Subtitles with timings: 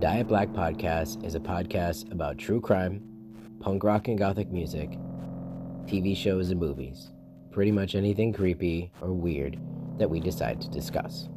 [0.00, 3.02] Diet Black Podcast is a podcast about true crime,
[3.58, 4.92] punk rock and gothic music,
[5.86, 7.10] TV shows and movies,
[7.50, 9.58] pretty much anything creepy or weird
[9.98, 11.28] that we decide to discuss.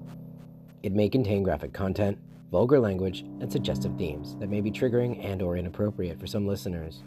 [0.84, 2.20] It may contain graphic content,
[2.52, 7.02] vulgar language, and suggestive themes that may be triggering and or inappropriate for some listeners.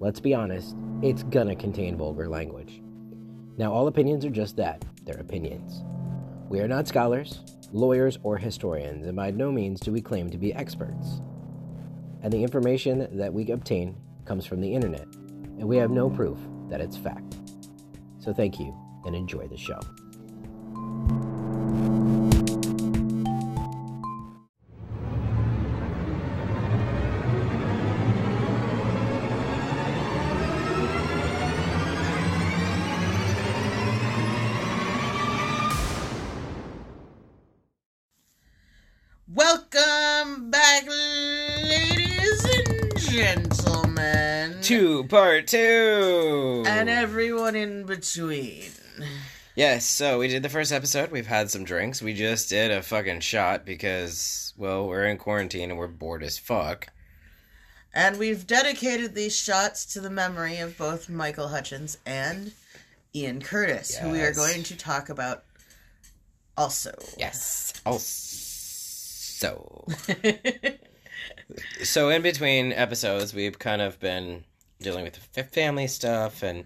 [0.00, 2.80] Let's be honest, it's gonna contain vulgar language.
[3.58, 5.82] Now all opinions are just that, they're opinions.
[6.48, 7.40] We are not scholars,
[7.72, 11.20] lawyers, or historians, and by no means do we claim to be experts.
[12.22, 15.06] And the information that we obtain comes from the internet,
[15.58, 17.36] and we have no proof that it's fact.
[18.20, 18.72] So thank you
[19.04, 19.80] and enjoy the show.
[45.38, 46.64] Part two!
[46.66, 48.72] And everyone in between.
[49.54, 51.12] Yes, so we did the first episode.
[51.12, 52.02] We've had some drinks.
[52.02, 56.38] We just did a fucking shot because, well, we're in quarantine and we're bored as
[56.38, 56.88] fuck.
[57.94, 62.50] And we've dedicated these shots to the memory of both Michael Hutchence and
[63.14, 65.44] Ian Curtis, who we are going to talk about
[66.56, 66.98] also.
[67.16, 67.74] Yes.
[67.86, 69.86] Also.
[71.82, 74.44] So, in between episodes, we've kind of been
[74.80, 75.16] dealing with
[75.50, 76.64] family stuff and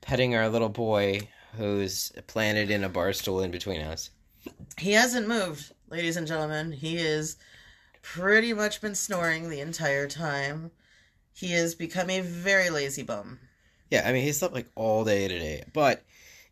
[0.00, 4.10] petting our little boy who's planted in a bar stool in between us.
[4.78, 6.72] he hasn't moved, ladies and gentlemen.
[6.72, 7.36] He has
[8.02, 10.70] pretty much been snoring the entire time.
[11.32, 13.38] He has become a very lazy bum.
[13.90, 15.64] Yeah, I mean, he slept like all day today.
[15.72, 16.02] But,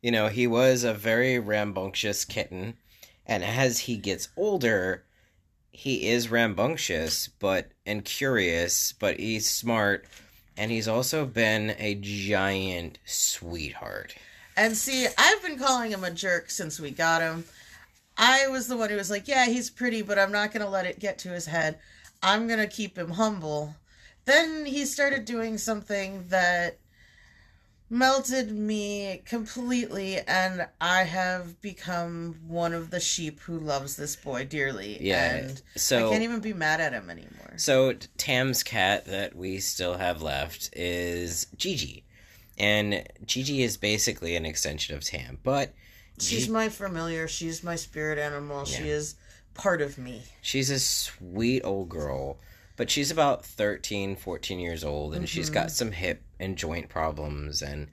[0.02, 2.74] you know, he was a very rambunctious kitten.
[3.26, 5.04] And as he gets older,
[5.70, 10.06] he is rambunctious, but and curious, but he's smart.
[10.58, 14.16] And he's also been a giant sweetheart.
[14.56, 17.44] And see, I've been calling him a jerk since we got him.
[18.16, 20.68] I was the one who was like, yeah, he's pretty, but I'm not going to
[20.68, 21.78] let it get to his head.
[22.24, 23.76] I'm going to keep him humble.
[24.24, 26.78] Then he started doing something that
[27.90, 34.44] melted me completely, and I have become one of the sheep who loves this boy
[34.44, 34.98] dearly.
[35.00, 37.54] Yeah, And so- I can't even be mad at him anymore.
[37.56, 42.04] So Tam's cat that we still have left is Gigi.
[42.58, 45.72] And Gigi is basically an extension of Tam, but
[46.20, 47.28] She's Gi- my familiar.
[47.28, 48.64] She's my spirit animal.
[48.64, 49.14] She is
[49.54, 50.22] part of me.
[50.40, 52.38] she's a sweet old girl,
[52.76, 55.70] but she's about 13, 14 years old and she's got mm-hmm.
[55.70, 57.88] some hip and joint problems and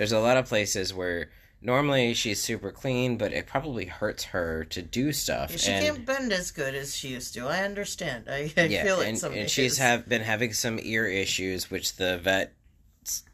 [0.00, 1.28] there's a lot of places where
[1.60, 5.58] normally she's super clean, but it probably hurts her to do stuff.
[5.58, 7.46] She and can't bend as good as she used to.
[7.46, 8.24] I understand.
[8.26, 11.96] I, I yeah, feel it and, and she's have been having some ear issues, which
[11.96, 12.54] the vet,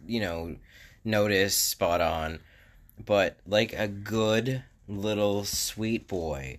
[0.05, 0.57] you know,
[1.05, 2.41] noticed spot on.
[2.99, 6.59] But like a good little sweet boy,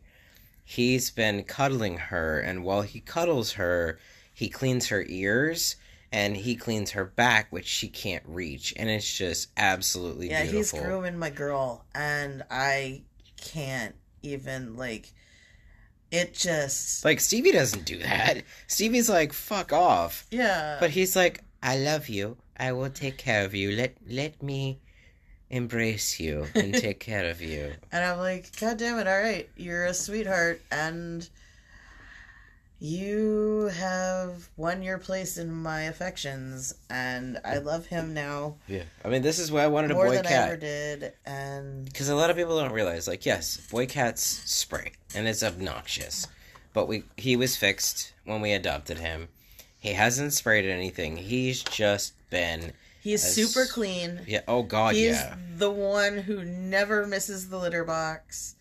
[0.64, 4.00] he's been cuddling her, and while he cuddles her,
[4.34, 5.76] he cleans her ears
[6.18, 10.72] and he cleans her back, which she can't reach, and it's just absolutely yeah, he's
[10.72, 13.04] grooming my girl, and I
[13.40, 15.12] can't even like.
[16.10, 18.44] It just Like Stevie doesn't do that.
[18.66, 20.78] Stevie's like, "Fuck off." yeah.
[20.80, 22.38] But he's like, I love you.
[22.58, 23.76] I will take care of you.
[23.76, 24.80] Let let me
[25.52, 27.74] embrace you and take care of you.
[27.92, 29.08] and I'm like, God damn it!
[29.08, 31.30] All right, you're a sweetheart, and
[32.80, 38.84] you have won your place in my affections, and I love him now Yeah.
[39.04, 41.86] I mean, this is why I wanted a more boy than I ever did, and
[41.86, 46.28] Because a lot of people don't realize, like, yes, boy cats spray, and it's obnoxious.
[46.74, 49.30] But we he was fixed when we adopted him.
[49.80, 51.18] He hasn't sprayed anything.
[51.18, 54.22] He's just been he's super clean.
[54.28, 54.42] yeah.
[54.48, 55.36] Oh God, He's yeah.
[55.56, 58.54] the one who never misses the litter box.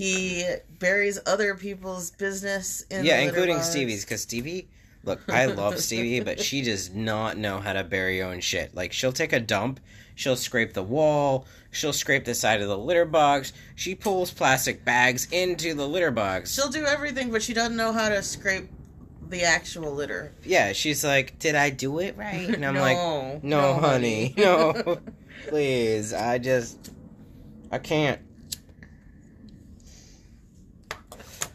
[0.00, 0.46] He
[0.78, 3.68] buries other people's business in yeah, the including box.
[3.68, 4.02] Stevie's.
[4.02, 4.70] Because Stevie,
[5.04, 8.74] look, I love Stevie, but she does not know how to bury her own shit.
[8.74, 9.78] Like, she'll take a dump,
[10.14, 14.86] she'll scrape the wall, she'll scrape the side of the litter box, she pulls plastic
[14.86, 16.54] bags into the litter box.
[16.54, 18.70] She'll do everything, but she doesn't know how to scrape
[19.28, 20.32] the actual litter.
[20.44, 22.48] yeah, she's like, Did I do it right?
[22.48, 24.98] And I'm no, like, No, honey, no.
[25.48, 26.90] Please, I just.
[27.70, 28.20] I can't.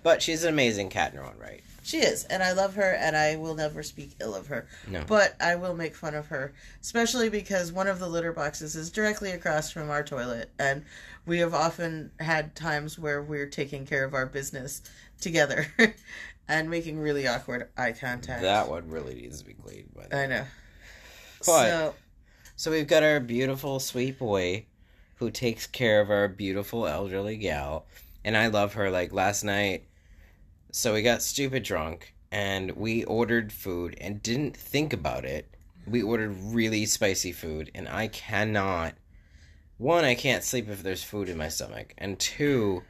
[0.06, 1.64] But she's an amazing cat in her own right.
[1.82, 4.68] She is, and I love her, and I will never speak ill of her.
[4.88, 5.04] No.
[5.08, 8.92] But I will make fun of her, especially because one of the litter boxes is
[8.92, 10.86] directly across from our toilet, and
[11.26, 14.84] we have often had times where we're taking care of our business
[15.22, 15.66] together
[16.48, 18.44] and making really awkward eye contact.
[18.44, 19.90] That one really needs to be cleaned.
[19.96, 20.16] By.
[20.16, 20.46] I know.
[21.40, 21.94] But- so
[22.56, 24.68] So we've got our beautiful sweet boy
[25.16, 27.88] who takes care of our beautiful elderly gal.
[28.24, 28.92] And I love her.
[28.92, 29.86] Like last night,
[30.76, 35.50] so we got stupid drunk and we ordered food and didn't think about it.
[35.88, 38.96] We ordered really spicy food and I cannot.
[39.78, 41.94] One, I can't sleep if there's food in my stomach.
[41.98, 42.84] And two,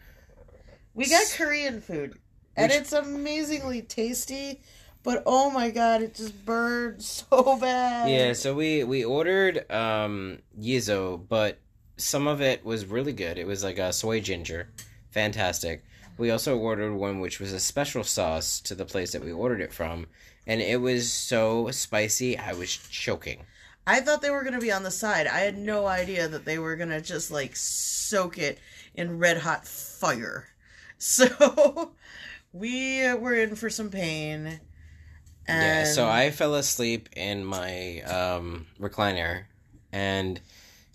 [0.95, 2.17] we got Korean food,
[2.57, 4.63] and it's amazingly tasty.
[5.03, 8.09] But oh my god, it just burned so bad.
[8.09, 11.59] Yeah, so we we ordered um Yizo, but
[11.97, 13.37] some of it was really good.
[13.37, 14.69] It was like a soy ginger,
[15.11, 15.83] fantastic.
[16.17, 19.61] We also ordered one which was a special sauce to the place that we ordered
[19.61, 20.07] it from,
[20.47, 23.45] and it was so spicy I was choking.
[23.87, 25.27] I thought they were going to be on the side.
[25.27, 28.59] I had no idea that they were going to just like soak it
[28.95, 30.47] in red hot fire.
[30.97, 31.91] So
[32.53, 34.61] we were in for some pain.
[35.45, 39.43] And Yeah, so I fell asleep in my um recliner,
[39.91, 40.39] and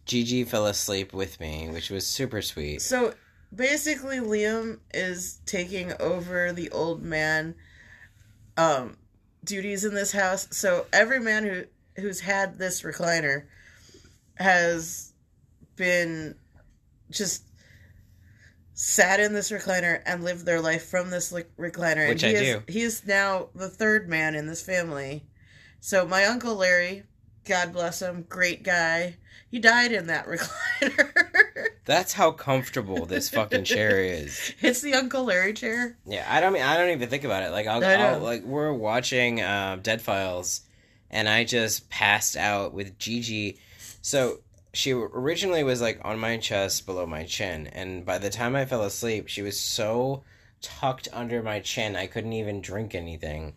[0.06, 2.81] Gigi fell asleep with me, which was super sweet.
[2.81, 3.12] So
[3.55, 7.55] basically Liam is taking over the old man
[8.56, 8.97] um
[9.44, 10.49] duties in this house.
[10.50, 11.64] So every man who
[12.00, 13.44] who's had this recliner
[14.37, 15.12] has
[15.76, 16.35] been
[17.11, 17.44] just
[18.75, 22.41] sat in this recliner and lived their life from this li- recliner Which and I
[22.41, 22.62] is, do.
[22.73, 25.26] he is now the third man in this family.
[25.81, 27.03] So my uncle Larry,
[27.46, 29.17] God bless him, great guy.
[29.50, 30.26] He died in that
[30.81, 31.50] recliner.
[31.91, 34.55] That's how comfortable this fucking chair is.
[34.61, 35.97] It's the Uncle Larry chair.
[36.07, 37.51] Yeah, I don't mean I don't even think about it.
[37.51, 40.61] Like I'll, I'll like we're watching uh, Dead Files,
[41.11, 43.59] and I just passed out with Gigi.
[44.03, 44.39] So
[44.73, 48.67] she originally was like on my chest below my chin, and by the time I
[48.67, 50.23] fell asleep, she was so
[50.63, 53.55] tucked under my chin I couldn't even drink anything.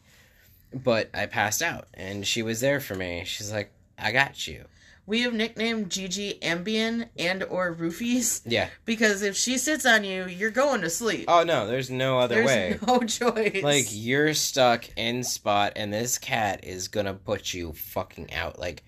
[0.74, 3.26] But I passed out, and she was there for me.
[3.28, 4.66] She's like, "I got you."
[5.06, 8.70] We have nicknamed Gigi Ambien and or Roofies Yeah.
[8.86, 11.26] because if she sits on you, you're going to sleep.
[11.28, 12.80] Oh no, there's no other There's way.
[12.88, 13.62] no choice.
[13.64, 18.58] Like you're stuck in spot and this cat is gonna put you fucking out.
[18.60, 18.84] Like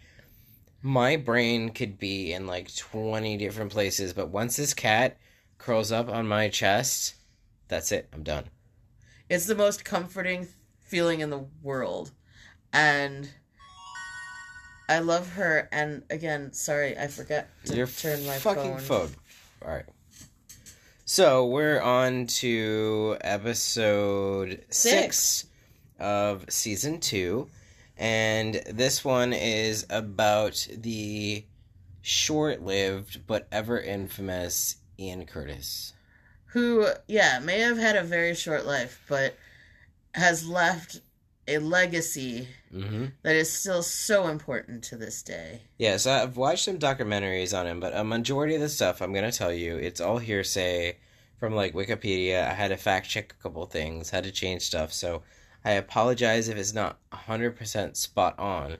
[0.82, 5.18] my brain could be in like 20 different places, but once this cat
[5.58, 7.16] curls up on my chest,
[7.68, 8.08] that's it.
[8.14, 8.46] I'm done.
[9.30, 10.48] it's the most comforting
[10.80, 12.12] feeling in the world,
[12.72, 13.30] and
[14.88, 15.68] I love her.
[15.72, 19.08] And again, sorry, I forgot to Your turn my fucking phone.
[19.08, 19.16] phone.
[19.64, 19.86] All right.
[21.06, 25.46] So we're on to episode six, Six.
[26.00, 27.48] of season two,
[27.98, 31.46] and this one is about the
[32.02, 35.94] short-lived but ever infamous Ian Curtis.
[36.48, 39.36] Who, yeah, may have had a very short life, but
[40.14, 41.02] has left
[41.48, 43.06] a legacy Mm-hmm.
[43.22, 45.62] that is still so important to this day.
[45.78, 49.14] Yeah, so I've watched some documentaries on him, but a majority of the stuff I'm
[49.14, 50.98] gonna tell you, it's all hearsay
[51.40, 52.46] from like Wikipedia.
[52.46, 55.24] I had to fact check a couple things, had to change stuff, so
[55.64, 58.76] I apologize if it's not 100% spot on.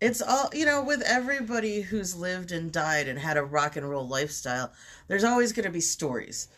[0.00, 3.88] It's all, you know, with everybody who's lived and died and had a rock and
[3.88, 4.72] roll lifestyle,
[5.06, 6.48] there's always going to be stories.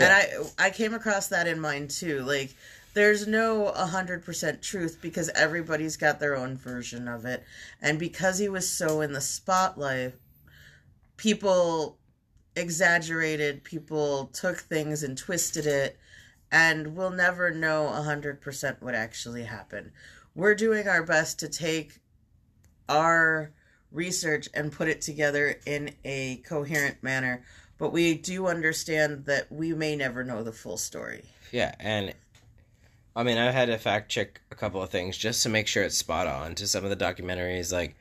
[0.00, 2.20] And I I came across that in mine too.
[2.20, 2.54] Like
[2.94, 7.44] there's no 100% truth because everybody's got their own version of it.
[7.80, 10.14] And because he was so in the spotlight,
[11.16, 11.98] people
[12.56, 15.98] exaggerated, people took things and twisted it,
[16.50, 19.92] and we'll never know 100% what actually happened.
[20.34, 22.00] We're doing our best to take
[22.88, 23.52] our
[23.92, 27.42] research and put it together in a coherent manner,
[27.78, 31.24] but we do understand that we may never know the full story.
[31.52, 32.14] Yeah, and
[33.16, 35.82] I mean, I've had to fact check a couple of things just to make sure
[35.82, 37.72] it's spot on to some of the documentaries.
[37.72, 37.96] Like,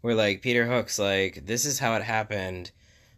[0.00, 2.70] where like Peter Hook's like, this is how it happened.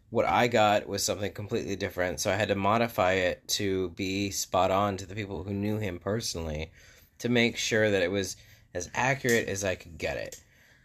[0.09, 4.29] What I got was something completely different, so I had to modify it to be
[4.31, 6.71] spot on to the people who knew him personally
[7.19, 8.35] to make sure that it was
[8.73, 10.41] as accurate as I could get it.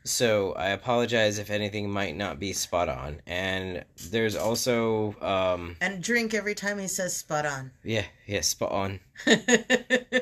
[0.06, 3.20] So I apologize if anything might not be spot on.
[3.26, 7.72] And there's also, um, And drink every time he says spot on.
[7.82, 9.00] yeah, yeah, spot on.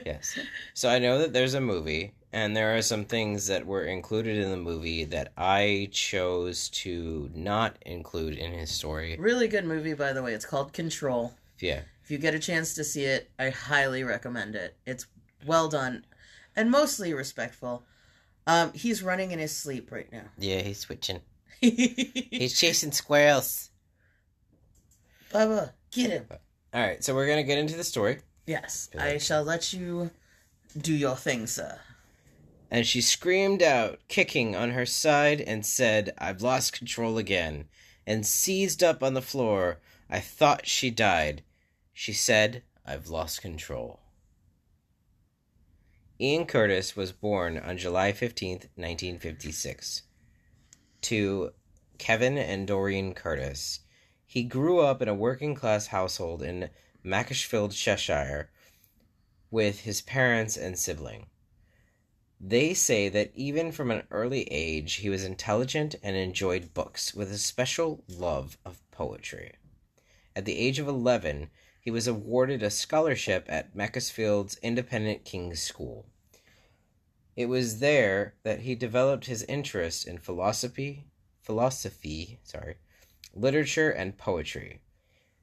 [0.06, 0.38] Yes.
[0.74, 4.36] So I know that there's a movie, and there are some things that were included
[4.38, 9.16] in the movie that I chose to not include in his story.
[9.18, 10.34] really good movie, by the way.
[10.34, 11.32] It's called Control.
[11.58, 11.80] Yeah.
[12.02, 14.76] If you get a chance to see it, I highly recommend it.
[14.86, 15.06] It's
[15.46, 16.04] Well done.
[16.56, 17.84] And mostly respectful.
[18.46, 20.24] Um, he's running in his sleep right now.
[20.38, 21.20] Yeah, he's switching.
[21.60, 23.70] He's chasing squirrels.
[25.32, 26.26] Bubba, get him.
[26.74, 28.18] All right, so we're gonna get into the story.
[28.46, 30.10] Yes, I shall let you
[30.78, 31.78] do your thing, sir.
[32.70, 37.66] And she screamed out, kicking on her side, and said, I've lost control again,
[38.06, 39.78] and seized up on the floor.
[40.10, 41.42] I thought she died.
[41.92, 44.00] She said, I've lost control.
[46.24, 50.04] Ian Curtis was born on July 15th, 1956,
[51.02, 51.52] to
[51.98, 53.80] Kevin and Doreen Curtis.
[54.24, 56.70] He grew up in a working class household in
[57.02, 58.48] Macclesfield, Cheshire,
[59.50, 61.26] with his parents and sibling.
[62.40, 67.30] They say that even from an early age, he was intelligent and enjoyed books with
[67.30, 69.52] a special love of poetry.
[70.34, 71.50] At the age of 11,
[71.82, 76.06] he was awarded a scholarship at Macclesfield's Independent King's School.
[77.36, 81.06] It was there that he developed his interest in philosophy,
[81.40, 82.76] philosophy, sorry,
[83.34, 84.80] literature and poetry.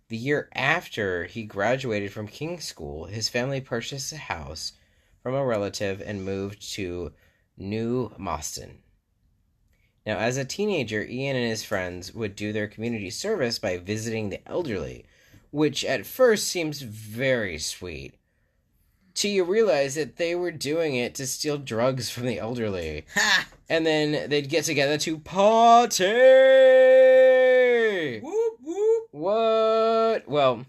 [0.08, 4.74] The year after he graduated from King's School, his family purchased a house
[5.22, 7.14] from a relative and moved to
[7.58, 8.78] New Moston.
[10.06, 14.30] Now, as a teenager, Ian and his friends would do their community service by visiting
[14.30, 15.06] the elderly,
[15.52, 18.16] which at first seems very sweet.
[19.14, 23.06] Till you realize that they were doing it to steal drugs from the elderly.
[23.16, 23.48] Ha!
[23.70, 26.04] And then they'd get together to party!
[28.20, 29.08] Whoop whoop.
[29.12, 30.28] What?
[30.28, 30.66] Well,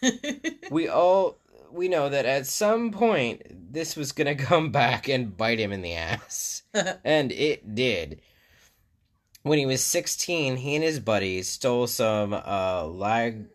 [0.70, 1.38] we all
[1.72, 5.82] we know that at some point this was gonna come back and bite him in
[5.82, 6.62] the ass.
[7.04, 8.20] and it did.
[9.42, 13.48] When he was 16, he and his buddies stole some uh, lag-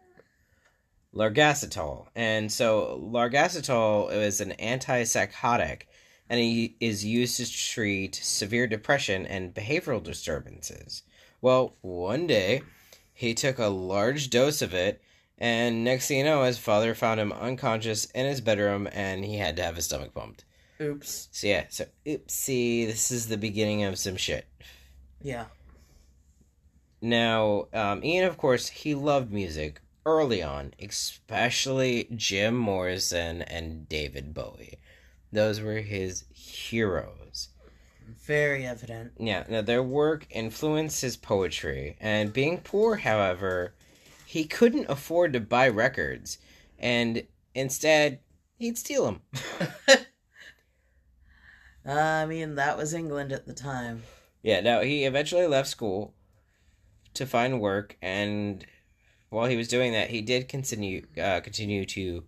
[1.18, 2.08] largacetol.
[2.16, 5.84] And so largacetol is an antipsychotic
[6.30, 11.04] and it is used to treat severe depression and behavioral disturbances.
[11.42, 12.62] Well, one day
[13.14, 15.02] he took a large dose of it
[15.38, 19.38] and next thing you know, his father found him unconscious in his bedroom and he
[19.38, 20.46] had to have his stomach pumped.
[20.80, 21.30] Oops.
[21.32, 24.46] So yeah, so oopsie, this is the beginning of some shit.
[25.22, 25.46] Yeah.
[27.02, 34.34] Now, um, Ian, of course, he loved music early on, especially Jim Morrison and David
[34.34, 34.80] Bowie.
[35.34, 37.50] Those were his heroes.
[38.26, 39.12] Very evident.
[39.20, 43.74] Yeah, now their work influenced his poetry, and being poor, however,
[44.26, 46.38] he couldn't afford to buy records,
[46.80, 47.24] and
[47.54, 48.20] instead,
[48.58, 49.22] he'd steal them.
[51.86, 54.04] I mean, that was England at the time.
[54.42, 56.14] Yeah, now he eventually left school
[57.14, 58.66] to find work, and
[59.30, 62.24] while he was doing that, he did continue uh, continue to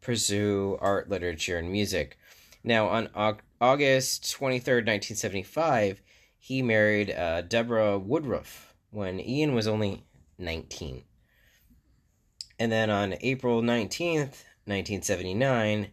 [0.00, 2.18] pursue art, literature, and music.
[2.62, 6.00] Now, on Au- August twenty third, nineteen seventy five,
[6.38, 10.04] he married uh, Deborah Woodruff when Ian was only
[10.38, 11.04] nineteen.
[12.58, 15.88] And then on April nineteenth, nineteen seventy nine,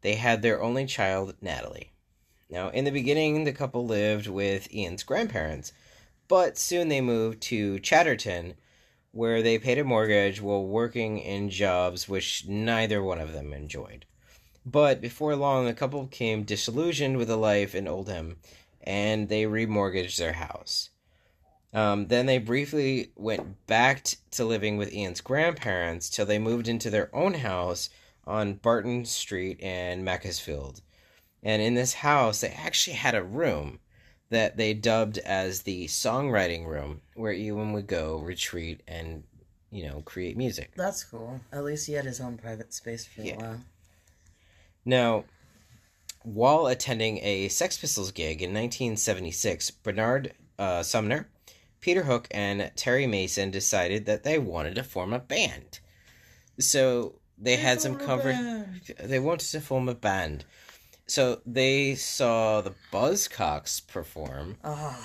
[0.00, 1.92] they had their only child, Natalie.
[2.48, 5.72] Now, in the beginning, the couple lived with Ian's grandparents,
[6.26, 8.54] but soon they moved to Chadderton,
[9.12, 14.06] where they paid a mortgage while working in jobs which neither one of them enjoyed.
[14.64, 18.36] But before long, the couple became disillusioned with the life in Oldham,
[18.82, 20.90] and they remortgaged their house.
[21.72, 26.90] Um, then they briefly went back to living with Ian's grandparents till they moved into
[26.90, 27.90] their own house
[28.26, 30.82] on Barton Street in Macclesfield.
[31.42, 33.80] And in this house, they actually had a room
[34.30, 39.24] that they dubbed as the songwriting room, where Ian would go retreat and,
[39.70, 40.72] you know, create music.
[40.76, 41.40] That's cool.
[41.52, 43.34] At least he had his own private space for Yeah.
[43.34, 43.60] a while.
[44.84, 45.24] Now,
[46.22, 51.28] while attending a Sex Pistols gig in 1976, Bernard uh, Sumner,
[51.80, 55.80] Peter Hook, and Terry Mason decided that they wanted to form a band.
[56.58, 58.66] So they had some conver-
[59.02, 60.44] they wanted to form a band.
[61.10, 64.96] So they saw the Buzzcocks perform, Oh,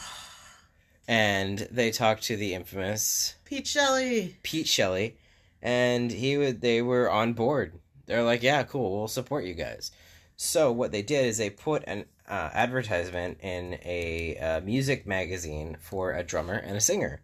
[1.07, 4.38] and they talked to the infamous Pete Shelley.
[4.43, 5.17] Pete Shelley,
[5.63, 7.79] and he would they were on board.
[8.05, 9.91] They're like, yeah, cool, we'll support you guys.
[10.38, 15.75] So what they did is they put an uh, advertisement in a uh, music magazine
[15.79, 17.21] for a drummer and a singer,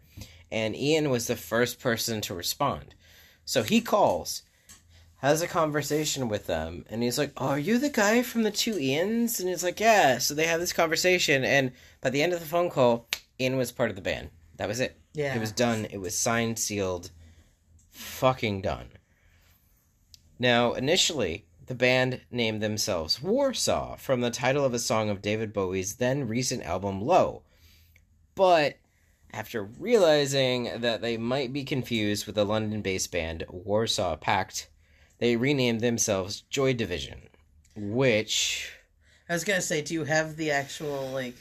[0.52, 2.96] and Ian was the first person to respond.
[3.46, 4.42] So he calls,
[5.22, 8.50] has a conversation with them, and he's like, "Oh, are you the guy from the
[8.50, 12.34] two Ians?" And he's like, "Yeah." So they have this conversation, and by the end
[12.34, 13.08] of the phone call,
[13.40, 14.32] Ian was part of the band.
[14.58, 14.98] That was it.
[15.14, 15.36] Yeah.
[15.36, 15.86] It was done.
[15.86, 17.12] It was signed, sealed,
[17.92, 18.88] fucking done.
[20.40, 25.54] Now, initially, the band named themselves Warsaw from the title of a song of David
[25.54, 27.44] Bowie's then recent album Low.
[28.34, 28.78] But
[29.32, 34.68] after realizing that they might be confused with the London based band Warsaw Pact,
[35.22, 37.30] they renamed themselves Joy Division,
[37.78, 38.74] which.
[39.30, 41.36] I was gonna say, do you have the actual like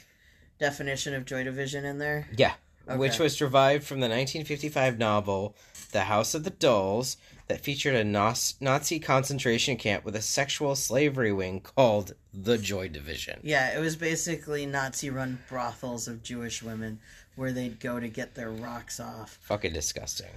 [0.59, 2.29] definition of Joy Division in there?
[2.37, 2.53] Yeah.
[2.87, 5.57] Which was derived from the 1955 novel
[5.93, 11.33] The House of the Dolls that featured a Nazi concentration camp with a sexual slavery
[11.33, 13.41] wing called the Joy Division.
[13.43, 16.99] Yeah, it was basically Nazi-run brothels of Jewish women
[17.37, 19.39] where they'd go to get their rocks off.
[19.43, 20.31] Fucking disgusting.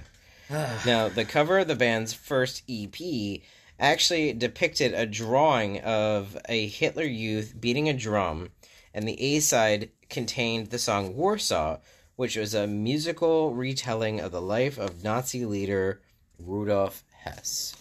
[0.85, 3.41] now, the cover of the band's first EP
[3.79, 8.49] actually depicted a drawing of a Hitler youth beating a drum,
[8.93, 11.79] and the A side contained the song Warsaw,
[12.15, 16.01] which was a musical retelling of the life of Nazi leader
[16.37, 17.75] Rudolf Hess.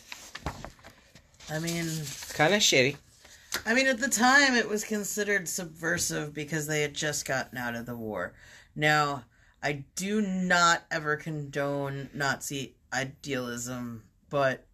[1.51, 1.85] I mean,
[2.33, 2.97] Kind of shitty.
[3.67, 7.75] I mean, at the time, it was considered subversive because they had just gotten out
[7.75, 8.33] of the war.
[8.75, 9.25] Now,
[9.63, 14.67] I do not ever condone Nazi idealism, but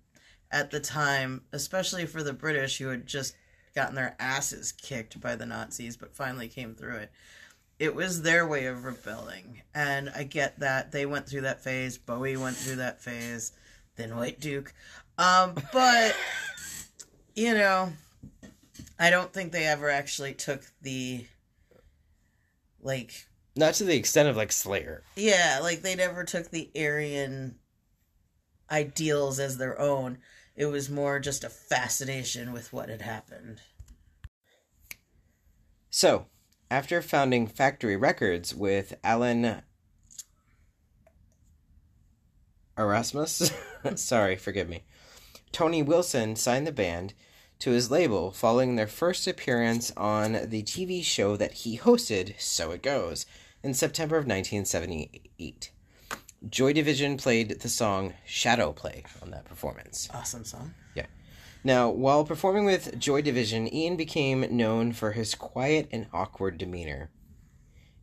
[0.51, 3.37] at the time, especially for the British who had just
[3.75, 7.13] gotten their asses kicked by the Nazis but finally came through it,
[7.79, 9.63] it was their way of rebelling.
[9.75, 10.91] And I get that.
[10.91, 11.97] They went through that phase.
[11.97, 13.53] Bowie went through that phase.
[13.97, 14.73] Thin White Duke.
[15.17, 16.17] Um, but,
[17.37, 17.93] you know.
[18.99, 21.25] I don't think they ever actually took the
[22.81, 23.28] like
[23.59, 25.03] Not to the extent of like Slayer.
[25.17, 27.57] yeah, like they never took the Aryan
[28.71, 30.19] ideals as their own.
[30.55, 33.61] It was more just a fascination with what had happened.
[35.91, 36.27] So,
[36.71, 39.63] after founding Factory Records with Alan
[42.79, 43.51] Erasmus,
[43.97, 44.85] sorry, forgive me,
[45.51, 47.13] Tony Wilson signed the band
[47.59, 52.71] to his label following their first appearance on the TV show that he hosted, So
[52.71, 53.27] It Goes,
[53.69, 55.73] in September of 1978.
[56.49, 60.09] Joy Division played the song Shadow Play on that performance.
[60.15, 60.73] Awesome song.
[60.95, 61.05] Yeah.
[61.63, 67.11] Now, while performing with Joy Division, Ian became known for his quiet and awkward demeanor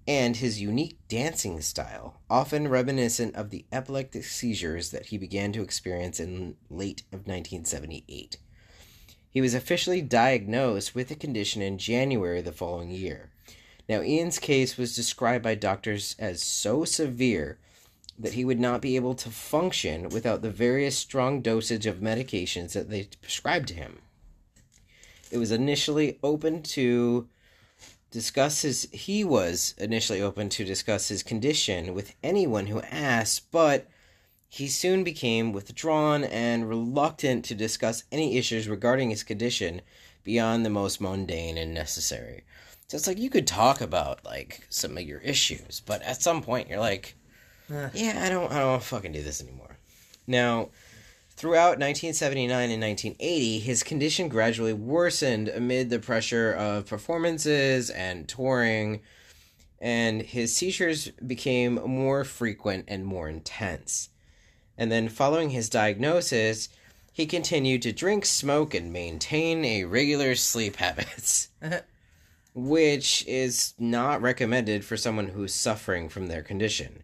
[0.07, 5.63] and his unique dancing style, often reminiscent of the epileptic seizures that he began to
[5.63, 8.37] experience in late of 1978.
[9.31, 13.31] He was officially diagnosed with the condition in January the following year.
[13.87, 17.59] Now, Ian's case was described by doctors as so severe
[18.17, 22.73] that he would not be able to function without the various strong dosage of medications
[22.73, 23.99] that they prescribed to him.
[25.31, 27.27] It was initially open to
[28.11, 33.87] discuss his he was initially open to discuss his condition with anyone who asked, but
[34.47, 39.81] he soon became withdrawn and reluctant to discuss any issues regarding his condition
[40.23, 42.45] beyond the most mundane and necessary.
[42.87, 46.41] So it's like you could talk about like some of your issues, but at some
[46.41, 47.15] point you're like,
[47.93, 49.77] yeah, I don't, I don't fucking do this anymore.
[50.27, 50.69] Now,
[51.35, 59.01] throughout 1979 and 1980, his condition gradually worsened amid the pressure of performances and touring,
[59.79, 64.09] and his seizures became more frequent and more intense.
[64.77, 66.69] And then, following his diagnosis,
[67.13, 71.79] he continued to drink, smoke, and maintain a regular sleep habits, uh-huh.
[72.55, 77.03] Which is not recommended for someone who's suffering from their condition.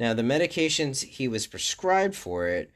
[0.00, 2.70] Now, the medications he was prescribed for it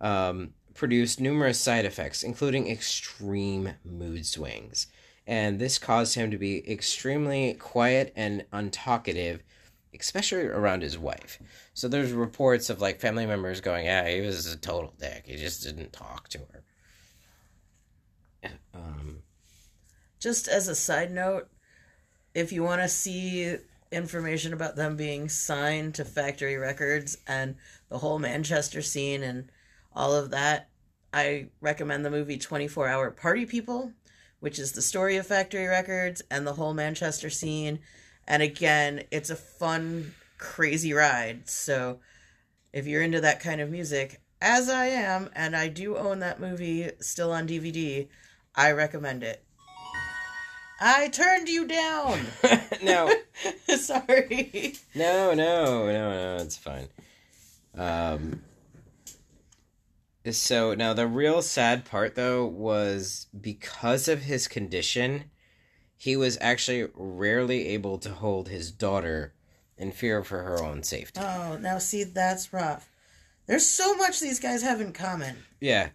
[0.00, 4.86] um, produced numerous side effects, including extreme mood swings.
[5.26, 9.40] And this caused him to be extremely quiet and untalkative,
[9.98, 11.40] especially around his wife.
[11.72, 15.24] So there's reports of like family members going, "Yeah, he was a total dick.
[15.26, 16.64] He just didn't talk to her."
[18.74, 19.22] Um,
[20.20, 21.48] Just as a side note,
[22.34, 23.56] if you want to see
[23.92, 27.56] information about them being signed to Factory Records and
[27.88, 29.50] the whole Manchester scene and
[29.94, 30.68] all of that,
[31.12, 33.92] I recommend the movie 24 Hour Party People,
[34.40, 37.78] which is the story of Factory Records and the whole Manchester scene.
[38.26, 41.48] And again, it's a fun, crazy ride.
[41.48, 42.00] So
[42.72, 46.40] if you're into that kind of music, as I am, and I do own that
[46.40, 48.08] movie still on DVD,
[48.56, 49.44] I recommend it.
[50.80, 52.20] I turned you down.
[52.82, 53.12] no,
[53.76, 54.74] Sorry.
[54.94, 56.42] no, no, no, no.
[56.42, 56.88] It's fine.
[57.76, 58.42] Um.
[60.30, 65.24] So now the real sad part though was because of his condition,
[65.96, 69.34] he was actually rarely able to hold his daughter
[69.76, 71.20] in fear for her own safety.
[71.20, 72.90] Oh, now see, that's rough.
[73.46, 75.36] There's so much these guys have in common.
[75.60, 75.90] Yeah.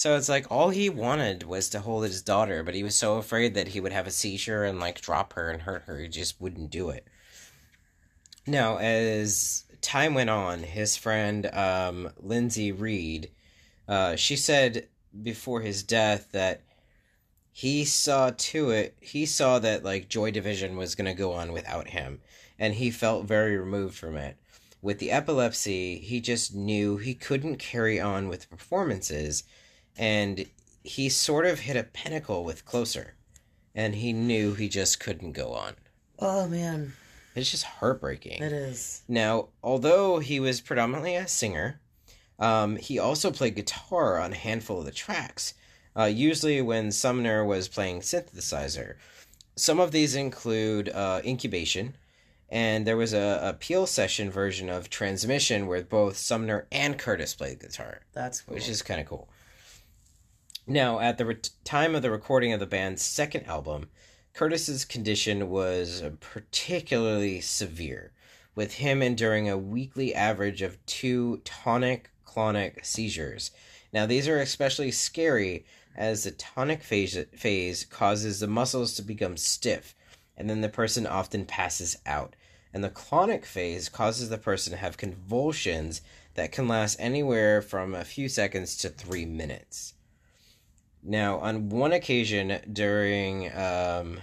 [0.00, 3.18] So it's like all he wanted was to hold his daughter, but he was so
[3.18, 6.08] afraid that he would have a seizure and like drop her and hurt her, he
[6.08, 7.06] just wouldn't do it.
[8.46, 13.30] Now, as time went on, his friend um, Lindsay Reade,
[13.88, 14.88] uh, she said
[15.22, 16.62] before his death that
[17.52, 21.52] he saw to it, he saw that like Joy Division was going to go on
[21.52, 22.22] without him,
[22.58, 24.38] and he felt very removed from it.
[24.80, 29.44] With the epilepsy, he just knew he couldn't carry on with performances,
[29.96, 30.46] and
[30.82, 33.14] he sort of hit a pinnacle with Closer,
[33.74, 35.74] and he knew he just couldn't go on.
[36.18, 36.92] Oh man,
[37.34, 38.42] It's just heartbreaking.
[38.42, 39.02] it is.
[39.08, 41.80] Now, although he was predominantly a singer,
[42.38, 45.54] um, he also played guitar on a handful of the tracks,
[45.96, 48.94] uh, usually when Sumner was playing synthesizer.
[49.56, 51.94] Some of these include uh, Incubation,
[52.48, 57.34] and there was a, a Peel session version of Transmission where both Sumner and Curtis
[57.34, 58.54] played guitar, That's cool.
[58.54, 59.28] which is kind of cool.
[60.70, 63.90] Now, at the re- time of the recording of the band's second album,
[64.32, 68.12] Curtis's condition was particularly severe,
[68.54, 73.50] with him enduring a weekly average of two tonic clonic seizures.
[73.92, 79.36] Now, these are especially scary as the tonic phase, phase causes the muscles to become
[79.36, 79.96] stiff,
[80.36, 82.36] and then the person often passes out.
[82.72, 86.00] And the clonic phase causes the person to have convulsions
[86.34, 89.94] that can last anywhere from a few seconds to three minutes.
[91.02, 94.18] Now, on one occasion during um,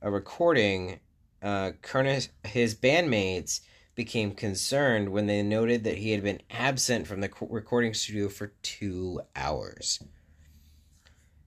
[0.00, 1.00] a recording,
[1.42, 3.60] uh, Curtis, his bandmates
[3.94, 8.52] became concerned when they noted that he had been absent from the recording studio for
[8.62, 10.00] two hours.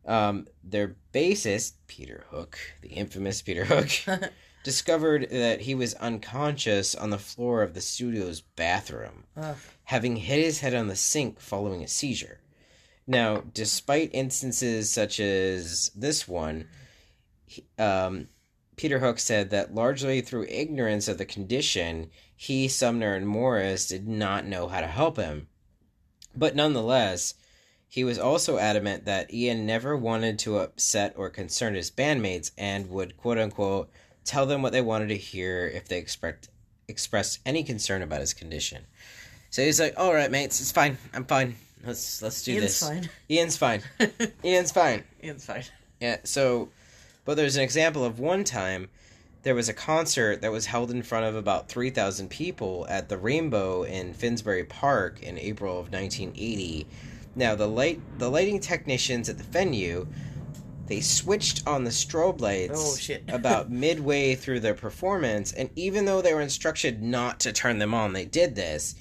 [0.05, 3.89] Um, their bassist, Peter Hook, the infamous Peter Hook,
[4.63, 9.55] discovered that he was unconscious on the floor of the studio's bathroom, Ugh.
[9.85, 12.41] having hit his head on the sink following a seizure.
[13.11, 16.69] Now, despite instances such as this one,
[17.77, 18.29] um,
[18.77, 24.07] Peter Hook said that largely through ignorance of the condition, he, Sumner, and Morris did
[24.07, 25.49] not know how to help him.
[26.33, 27.33] But nonetheless,
[27.89, 32.89] he was also adamant that Ian never wanted to upset or concern his bandmates and
[32.89, 33.91] would, quote unquote,
[34.23, 36.47] tell them what they wanted to hear if they expect,
[36.87, 38.85] expressed any concern about his condition.
[39.49, 40.97] So he's like, "All right, mates, it's fine.
[41.13, 41.57] I'm fine.
[41.85, 42.81] Let's let's do this.
[42.81, 42.89] Ian's this.
[42.89, 43.09] fine.
[43.29, 43.81] Ian's fine.
[44.45, 45.63] Ian's fine." Ian's fine.
[45.99, 46.69] Yeah, so,
[47.25, 48.89] but there's an example of one time
[49.43, 53.17] there was a concert that was held in front of about 3,000 people at the
[53.17, 56.85] Rainbow in Finsbury Park in April of 1980.
[57.35, 60.07] Now, the light the lighting technicians at the venue
[60.87, 63.23] they switched on the strobe lights Oh, shit.
[63.29, 67.93] about midway through their performance, and even though they were instructed not to turn them
[67.93, 68.95] on, they did this,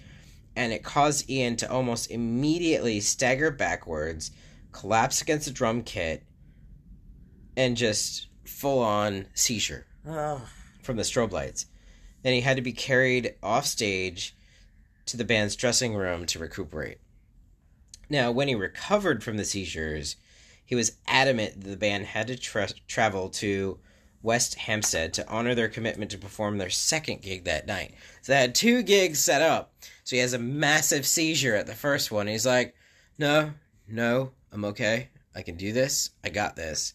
[0.57, 4.31] and it caused Ian to almost immediately stagger backwards,
[4.73, 6.25] collapse against the drum kit,
[7.57, 10.49] and just full on seizure Oh,
[10.83, 11.67] from the strobe lights.
[12.25, 14.35] And he had to be carried off stage
[15.07, 16.99] to the band's dressing room to recuperate.
[18.09, 20.17] Now, when he recovered from the seizures,
[20.65, 23.79] he was adamant that the band had to tra- travel to
[24.23, 27.95] West Hampstead to honor their commitment to perform their second gig that night.
[28.23, 29.73] So they had two gigs set up.
[30.05, 32.27] So he has a massive seizure at the first one.
[32.27, 32.75] He's like,
[33.19, 33.53] No,
[33.89, 35.09] no, I'm okay.
[35.35, 36.11] I can do this.
[36.25, 36.95] I got this.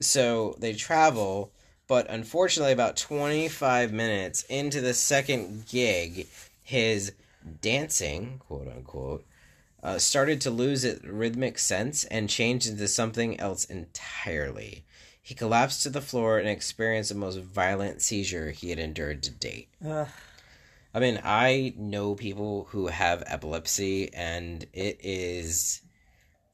[0.00, 1.52] So they travel,
[1.86, 6.26] but unfortunately, about 25 minutes into the second gig,
[6.62, 7.12] his
[7.60, 9.24] dancing, quote unquote,
[9.82, 14.84] uh, started to lose its rhythmic sense and changed into something else entirely.
[15.24, 19.30] He collapsed to the floor and experienced the most violent seizure he had endured to
[19.30, 19.70] date.
[19.82, 20.06] Ugh.
[20.92, 25.80] I mean, I know people who have epilepsy, and it is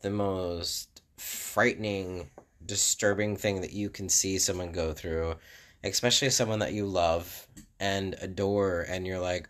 [0.02, 2.30] the most frightening,
[2.64, 5.34] disturbing thing that you can see someone go through,
[5.82, 7.48] especially someone that you love
[7.80, 9.48] and adore, and you're like,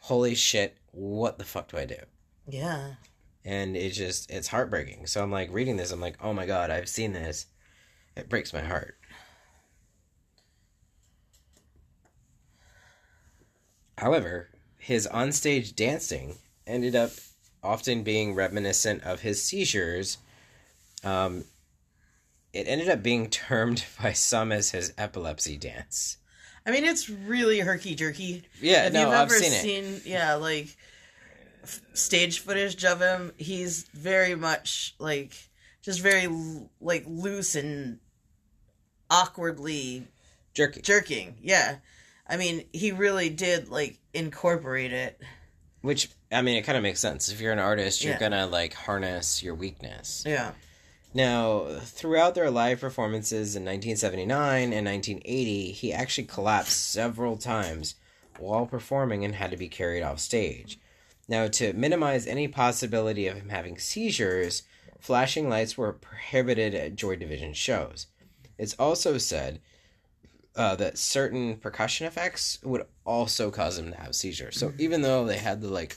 [0.00, 1.98] holy shit, what the fuck do I do?
[2.48, 2.94] yeah.
[3.44, 5.06] And it's just, it's heartbreaking.
[5.06, 7.46] So I'm like, reading this, I'm like, oh my god, I've seen this.
[8.16, 8.96] It breaks my heart.
[13.98, 17.10] However, his onstage dancing ended up
[17.62, 20.18] often being reminiscent of his seizures.
[21.02, 21.44] Um,
[22.52, 26.18] it ended up being termed by some as his epilepsy dance.
[26.64, 28.42] I mean, it's really herky jerky.
[28.60, 29.62] Yeah, if no, you've I've ever seen it.
[29.62, 30.76] seen, yeah, like
[31.62, 35.32] f- stage footage of him, he's very much like
[35.82, 36.28] just very
[36.80, 38.00] like loose and
[39.10, 40.06] awkwardly
[40.54, 40.80] Jerky.
[40.82, 41.36] jerking.
[41.42, 41.76] Yeah,
[42.26, 45.20] I mean, he really did like incorporate it.
[45.82, 47.28] Which I mean, it kind of makes sense.
[47.28, 48.18] If you're an artist, you're Yeah.
[48.20, 50.24] gonna like harness your weakness.
[50.26, 50.52] Yeah.
[51.14, 57.94] Now, throughout their live performances in 1979 and 1980, he actually collapsed several times
[58.38, 60.78] while performing and had to be carried off stage.
[61.28, 64.64] Now, to minimize any possibility of him having seizures,
[65.00, 68.08] flashing lights were prohibited at Joy Division shows.
[68.58, 69.60] It's also said
[70.56, 74.58] uh, that certain percussion effects would also cause him to have seizures.
[74.58, 75.96] So even though they had the like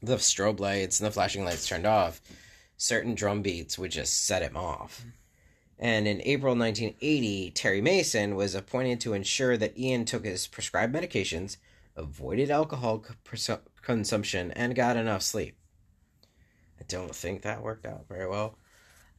[0.00, 2.20] the strobe lights and the flashing lights turned off,
[2.76, 5.04] certain drum beats would just set him off.
[5.78, 10.94] And in April 1980, Terry Mason was appointed to ensure that Ian took his prescribed
[10.94, 11.56] medications,
[11.96, 15.56] avoided alcohol c- consumption, and got enough sleep.
[16.80, 18.56] I don't think that worked out very well.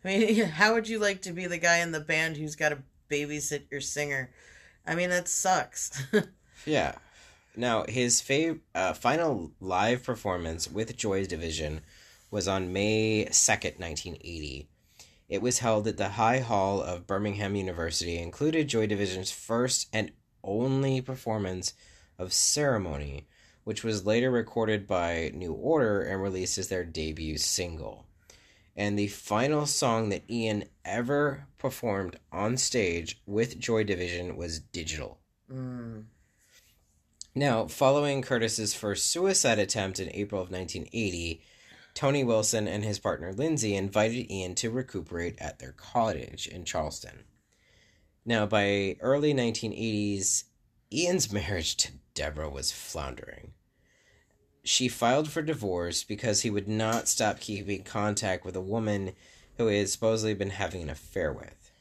[0.04, 2.70] I mean, how would you like to be the guy in the band who's got
[2.70, 4.32] to babysit your singer?
[4.86, 6.04] I mean, that sucks.
[6.66, 6.96] Yeah.
[7.56, 11.82] Now, his fav- uh, final live performance with Joy's Division
[12.32, 14.68] was on May 2nd, 1980.
[15.28, 20.12] It was held at the High Hall of Birmingham University, included Joy Division's first and
[20.44, 21.74] only performance
[22.18, 23.28] of Ceremony,
[23.64, 28.06] which was later recorded by New Order and released as their debut single.
[28.80, 35.20] And the final song that Ian ever performed on stage with Joy Division was Digital.
[35.52, 36.06] mm.
[37.36, 41.42] Now, following Curtis's first suicide attempt in April of 1980,
[41.94, 47.26] Tony Wilson and his partner Lindsay invited Ian to recuperate at their cottage in Charlesworth.
[48.24, 50.46] Now, by early 1980s,
[50.94, 53.52] Ian's marriage to Deborah was floundering.
[54.72, 59.14] She filed for divorce because he would not stop keeping contact with a woman
[59.58, 61.72] who he had supposedly been having an affair with.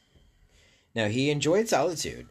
[0.95, 2.29] Now, he enjoyed solitude,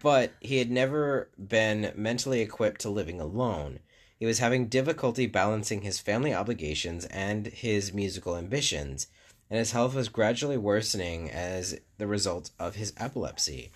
[0.00, 3.80] but he had never been mentally equipped to living alone.
[4.20, 9.08] He was having difficulty balancing his family obligations and his musical ambitions,
[9.50, 13.72] and his health was gradually worsening as the result of his epilepsy.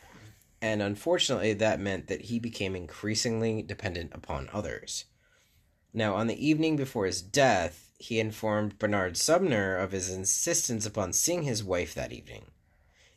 [0.61, 5.07] And unfortunately, that meant that he became increasingly dependent upon others.
[5.95, 11.13] Now, on the evening before his death, he informed Bernard Sumner of his insistence upon
[11.13, 12.47] seeing his wife that evening.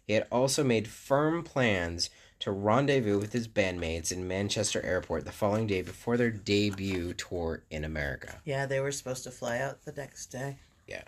[0.05, 2.09] He had also made firm plans
[2.39, 7.63] to rendezvous with his bandmates in Manchester Airport the following day before their debut tour
[7.71, 8.41] in America.
[8.45, 10.57] Yeah, they were supposed to fly out the next day.
[10.87, 11.03] Yeah.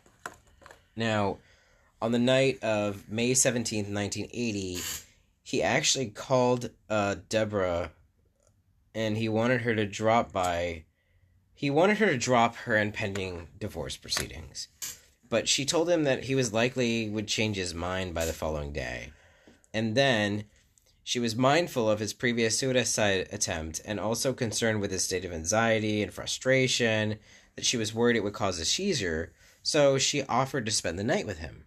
[0.96, 1.38] Now,
[2.02, 4.80] on the night of May 17th, 1980,
[5.44, 7.92] he actually called uh, Deborah
[8.96, 10.86] and he wanted her to drop by.
[11.58, 14.68] He wanted her to drop her impending divorce proceedings.
[15.28, 18.72] But she told him that he was likely would change his mind by the following
[18.72, 19.12] day.
[19.74, 20.44] And then
[21.04, 25.34] she was mindful of his previous suicide attempt and also concerned with his state of
[25.34, 27.18] anxiety and frustration
[27.56, 31.04] that she was worried it would cause a seizure so she offered to spend the
[31.04, 31.66] night with him.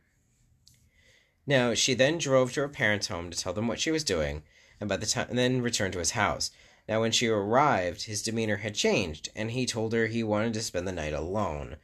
[1.48, 4.44] Now, she then drove to her parents' home to tell them what she was doing,
[4.79, 6.53] and by the time and then returned to his house.
[6.88, 10.62] Now, when she arrived, his demeanor had changed, and he told her he wanted to
[10.62, 11.76] spend the night alone.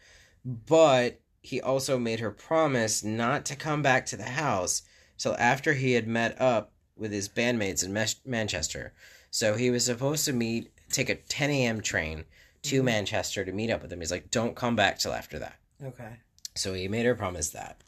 [0.44, 4.82] But he also made her promise not to come back to the house
[5.18, 8.92] till after he had met up with his bandmates in Mes- Manchester.
[9.30, 11.80] So he was supposed to meet, take a 10 a.m.
[11.80, 12.24] train
[12.62, 12.86] to mm-hmm.
[12.86, 14.00] Manchester to meet up with him.
[14.00, 15.58] He's like, don't come back till after that.
[15.84, 16.16] Okay.
[16.54, 17.82] So he made her promise that,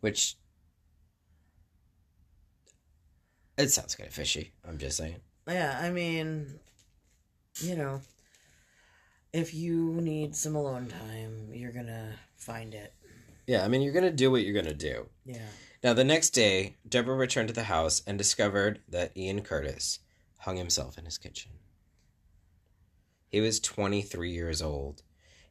[0.00, 0.36] which
[3.58, 4.52] it sounds kind of fishy.
[4.66, 5.20] I'm just saying.
[5.48, 6.58] Yeah, I mean,
[7.60, 8.00] you know,
[9.32, 12.94] if you need some alone time, you're gonna find it.
[13.46, 15.08] Yeah, I mean, you're gonna do what you're gonna do.
[15.24, 15.48] Yeah.
[15.82, 19.98] Now, the next day, Deborah returned to the house and discovered that Ian Curtis
[20.40, 21.52] hung himself in his kitchen.
[23.28, 25.02] He was 23 years old.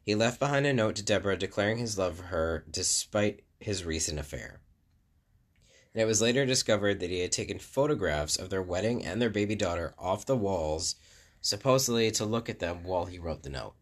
[0.02, 4.18] He left behind a note to Deborah declaring his love for her despite his recent
[4.18, 4.60] affair.
[5.94, 9.30] And it was later discovered that he had taken photographs of their wedding and their
[9.30, 10.96] baby daughter off the walls,
[11.40, 13.74] supposedly to look at them while he wrote the note.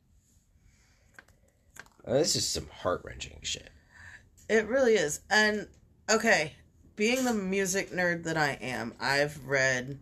[2.04, 3.70] Uh, this is some heart wrenching shit.
[4.48, 5.20] It really is.
[5.30, 5.68] And
[6.10, 6.54] okay,
[6.96, 10.00] being the music nerd that I am, I've read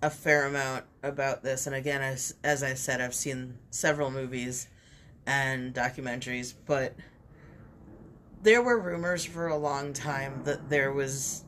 [0.00, 4.68] a fair amount about this and again as as I said I've seen several movies
[5.26, 6.94] and documentaries, but
[8.42, 11.44] there were rumors for a long time that there was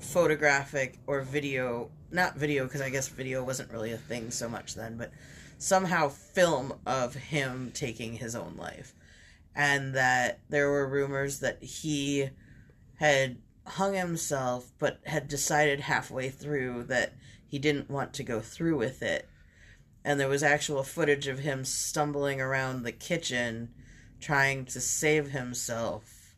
[0.00, 4.74] photographic or video, not video because I guess video wasn't really a thing so much
[4.74, 5.12] then, but
[5.58, 8.94] somehow film of him taking his own life.
[9.54, 12.30] And that there were rumors that he
[12.96, 13.36] had
[13.66, 17.14] hung himself but had decided halfway through that
[17.46, 19.28] he didn't want to go through with it.
[20.04, 23.68] And there was actual footage of him stumbling around the kitchen
[24.22, 26.36] trying to save himself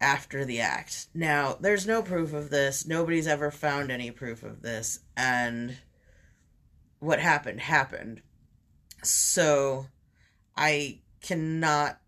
[0.00, 1.08] after the act.
[1.14, 2.86] Now, there's no proof of this.
[2.86, 5.00] Nobody's ever found any proof of this.
[5.16, 5.76] And
[7.00, 8.20] what happened, happened.
[9.02, 9.86] So,
[10.56, 11.98] I cannot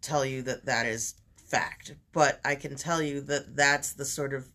[0.00, 4.34] tell you that that is fact, but I can tell you that that's the sort
[4.34, 4.48] of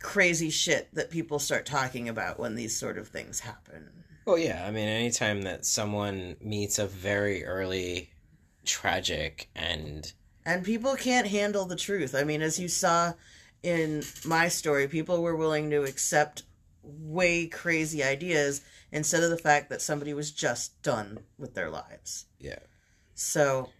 [0.00, 4.01] crazy shit that people start talking about when these sort of things happen.
[4.24, 4.64] Well, yeah.
[4.66, 8.10] I mean, anytime that someone meets a very early
[8.64, 10.12] tragic and
[10.44, 12.14] and people can't handle the truth.
[12.14, 13.12] I mean, as you saw
[13.62, 16.42] in my story, people were willing to accept
[16.82, 22.26] way crazy ideas instead of the fact that somebody was just done with their lives.
[22.40, 22.58] Yeah.
[23.14, 23.70] So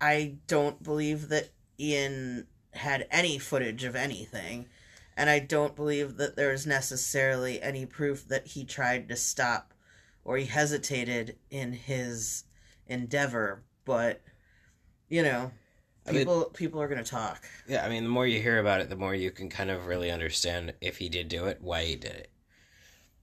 [0.00, 4.66] I don't believe that Ian had any footage of anything.
[5.16, 9.72] And I don't believe that there's necessarily any proof that he tried to stop
[10.24, 12.44] or he hesitated in his
[12.86, 13.62] endeavor.
[13.84, 14.22] But,
[15.08, 15.52] you know,
[16.08, 17.44] people I mean, people are going to talk.
[17.68, 19.86] Yeah, I mean, the more you hear about it, the more you can kind of
[19.86, 22.30] really understand if he did do it, why he did it.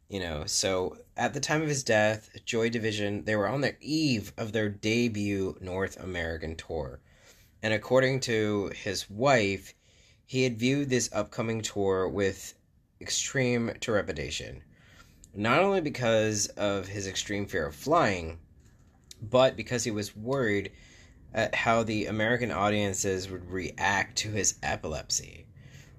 [0.07, 3.75] You know, so at the time of his death, Joy Division, they were on the
[3.79, 6.99] eve of their debut North American tour.
[7.63, 9.73] And according to his wife,
[10.31, 12.53] he had viewed this upcoming tour with
[13.01, 14.63] extreme trepidation.
[15.35, 18.39] Not only because of his extreme fear of flying,
[19.21, 20.71] but because he was worried
[21.33, 25.47] at how the American audiences would react to his epilepsy.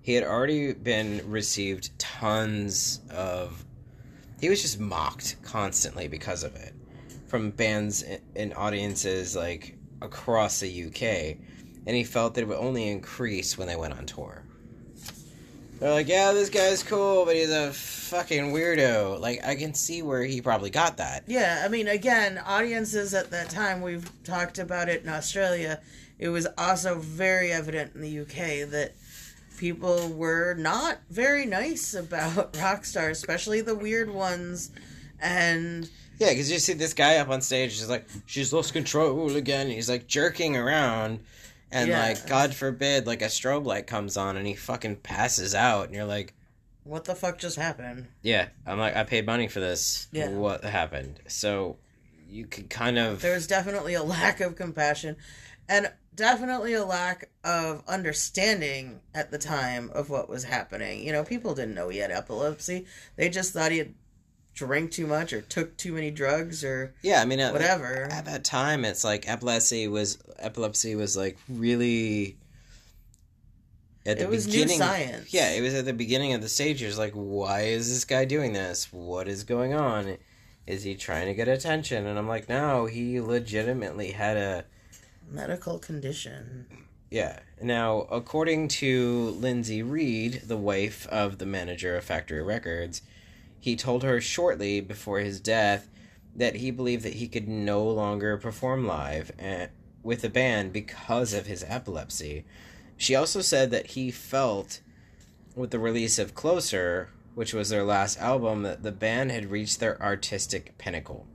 [0.00, 3.66] He had already been received tons of
[4.40, 6.72] he was just mocked constantly because of it
[7.26, 8.02] from bands
[8.34, 11.36] and audiences like across the UK,
[11.86, 14.42] and he felt that it would only increase when they went on tour.
[15.78, 19.18] They're like, yeah, this guy's cool, but he's a fucking weirdo.
[19.18, 21.24] Like, I can see where he probably got that.
[21.26, 25.80] Yeah, I mean, again, audiences at that time, we've talked about it in Australia.
[26.20, 28.92] It was also very evident in the UK that
[29.58, 34.70] people were not very nice about rock stars, especially the weird ones.
[35.20, 35.90] And
[36.20, 39.68] yeah, because you see this guy up on stage, he's like, she's lost control again.
[39.68, 41.18] he's like jerking around.
[41.72, 42.00] And yeah.
[42.00, 45.86] like, God forbid, like a strobe light comes on and he fucking passes out.
[45.86, 46.34] And you're like,
[46.84, 48.08] what the fuck just happened?
[48.22, 50.08] Yeah, I'm like, I paid money for this.
[50.12, 50.28] Yeah.
[50.30, 51.20] What happened?
[51.28, 51.78] So
[52.28, 53.22] you could kind of.
[53.22, 55.16] There's definitely a lack of compassion.
[55.68, 61.06] And definitely a lack of understanding at the time of what was happening.
[61.06, 62.84] You know, people didn't know he had epilepsy.
[63.16, 63.94] They just thought he had
[64.54, 68.06] drank too much or took too many drugs or yeah i mean at, whatever.
[68.10, 72.36] at that time it's like epilepsy was epilepsy was like really
[74.04, 75.32] at the it was beginning, new science.
[75.32, 78.24] Yeah it was at the beginning of the stage it's like why is this guy
[78.24, 78.92] doing this?
[78.92, 80.16] What is going on?
[80.66, 82.06] Is he trying to get attention?
[82.06, 84.64] And i'm like no he legitimately had a
[85.30, 86.66] medical condition.
[87.10, 87.40] Yeah.
[87.60, 93.02] Now, according to Lindsay Reade, the wife of the manager of Factory Records,
[93.62, 95.88] he told her shortly before his death
[96.34, 99.68] that he believed that he could no longer perform live eh,
[100.02, 102.44] with the band because of his epilepsy.
[102.96, 104.80] She also said that he felt
[105.54, 109.78] with the release of Closer, which was their last album, that the band had reached
[109.78, 111.28] their artistic pinnacle.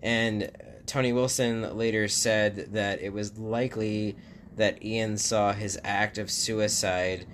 [0.00, 0.50] And
[0.86, 4.16] Tony Wilson later said that it was likely
[4.56, 7.26] that Ian saw his act of suicide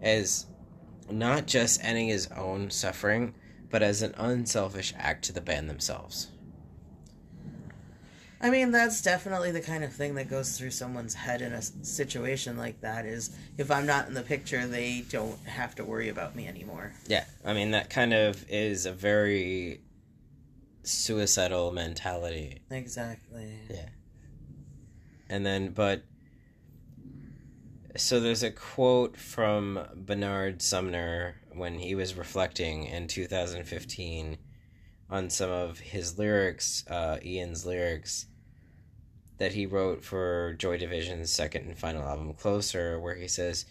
[0.00, 0.46] as
[1.10, 3.34] not just ending his own suffering,
[3.70, 6.28] but as an unselfish act to the band themselves.
[8.40, 11.62] I mean, that's definitely the kind of thing that goes through someone's head in a
[11.62, 16.08] situation like that is if I'm not in the picture, they don't have to worry
[16.08, 16.92] about me anymore.
[17.08, 17.24] Yeah.
[17.44, 19.80] I mean, that kind of is a very
[20.84, 22.60] suicidal mentality.
[22.70, 23.58] Exactly.
[23.68, 23.88] Yeah.
[25.28, 26.04] And then, but
[27.96, 34.38] so there's a quote from Bernard Sumner when he was reflecting in 2015
[35.10, 38.26] on some of his lyrics, uh, Ian's lyrics,
[39.38, 43.64] that he wrote for Joy Division's second and final album, Closer, where he says,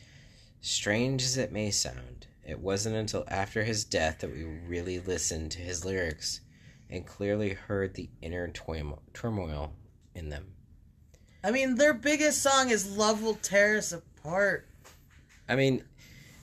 [0.62, 5.52] Strange as it may sound, it wasn't until after his death that we really listened
[5.52, 6.42] to his lyrics
[6.90, 9.73] and clearly heard the inner turmoil
[10.15, 10.54] in them.
[11.44, 14.67] I mean, their biggest song is Love Will Tear Us Apart.
[15.48, 15.83] I mean,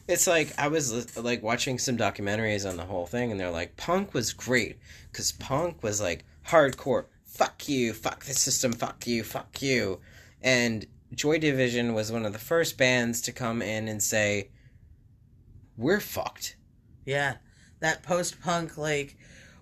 [0.07, 3.77] it's like I was like watching some documentaries on the whole thing, and they're like,
[3.77, 4.79] punk was great
[5.11, 7.07] because punk was like hardcore.
[7.25, 10.01] Fuck you, fuck the system, fuck you, fuck you.
[10.43, 14.51] And Joy Division was one of the first bands to come in and say,
[15.77, 16.57] we're fucked.
[17.05, 17.37] Yeah,
[17.81, 19.17] that post punk, like,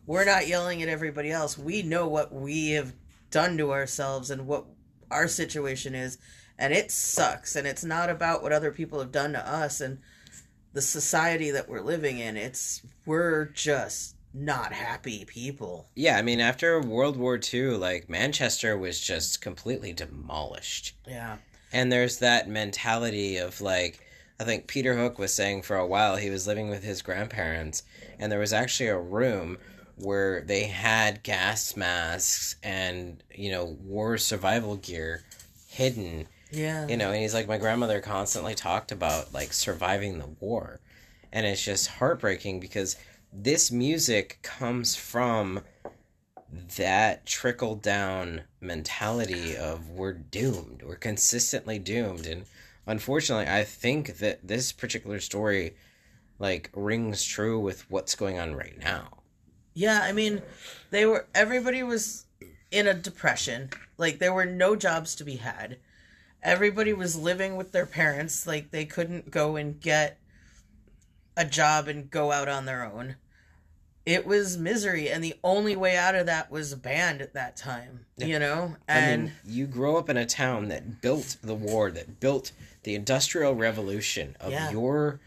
[0.06, 1.56] we're not yelling at everybody else.
[1.56, 2.94] We know what we have
[3.30, 4.66] done to ourselves and what
[5.10, 6.18] our situation is,
[6.58, 7.56] and it sucks.
[7.56, 9.98] And it's not about what other people have done to us and
[10.72, 12.36] the society that we're living in.
[12.36, 15.86] It's we're just not happy people.
[15.94, 20.96] Yeah, I mean, after World War II, like Manchester was just completely demolished.
[21.06, 21.36] Yeah.
[21.72, 24.00] And there's that mentality of like,
[24.40, 27.82] I think Peter Hook was saying for a while he was living with his grandparents,
[28.18, 29.58] and there was actually a room
[29.96, 35.22] where they had gas masks and, you know, war survival gear
[35.68, 36.26] hidden.
[36.52, 36.86] Yeah.
[36.86, 40.80] You know, and he's like, my grandmother constantly talked about like surviving the war.
[41.32, 42.96] And it's just heartbreaking because
[43.32, 45.62] this music comes from
[46.76, 52.44] that trickle down mentality of we're doomed we're consistently doomed and
[52.86, 55.74] unfortunately i think that this particular story
[56.38, 59.22] like rings true with what's going on right now
[59.74, 60.42] Yeah, I mean,
[60.90, 62.26] they were everybody was
[62.70, 63.70] in a depression.
[63.96, 65.78] Like there were no jobs to be had.
[66.42, 68.46] Everybody was living with their parents.
[68.46, 70.18] Like they couldn't go and get
[71.36, 73.16] a job and go out on their own.
[74.04, 77.56] It was misery, and the only way out of that was a band at that
[77.56, 78.06] time.
[78.18, 81.90] You know, and I mean, you grow up in a town that built the war,
[81.92, 82.50] that built
[82.82, 84.70] the industrial revolution of Yeah.
[84.72, 85.20] your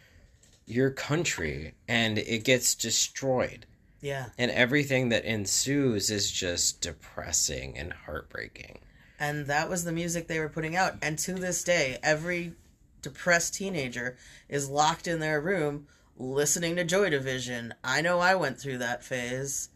[0.66, 3.66] your country, and it gets destroyed.
[4.02, 8.80] yeah, And everything that ensues is just depressing and heartbreaking.
[9.20, 10.96] And that was the music they were putting out.
[11.02, 12.54] And to this day, every
[13.02, 14.18] depressed teenager
[14.50, 15.88] is locked in their room
[16.18, 17.74] listening to Joy Division.
[17.84, 19.70] I know I went through that phase,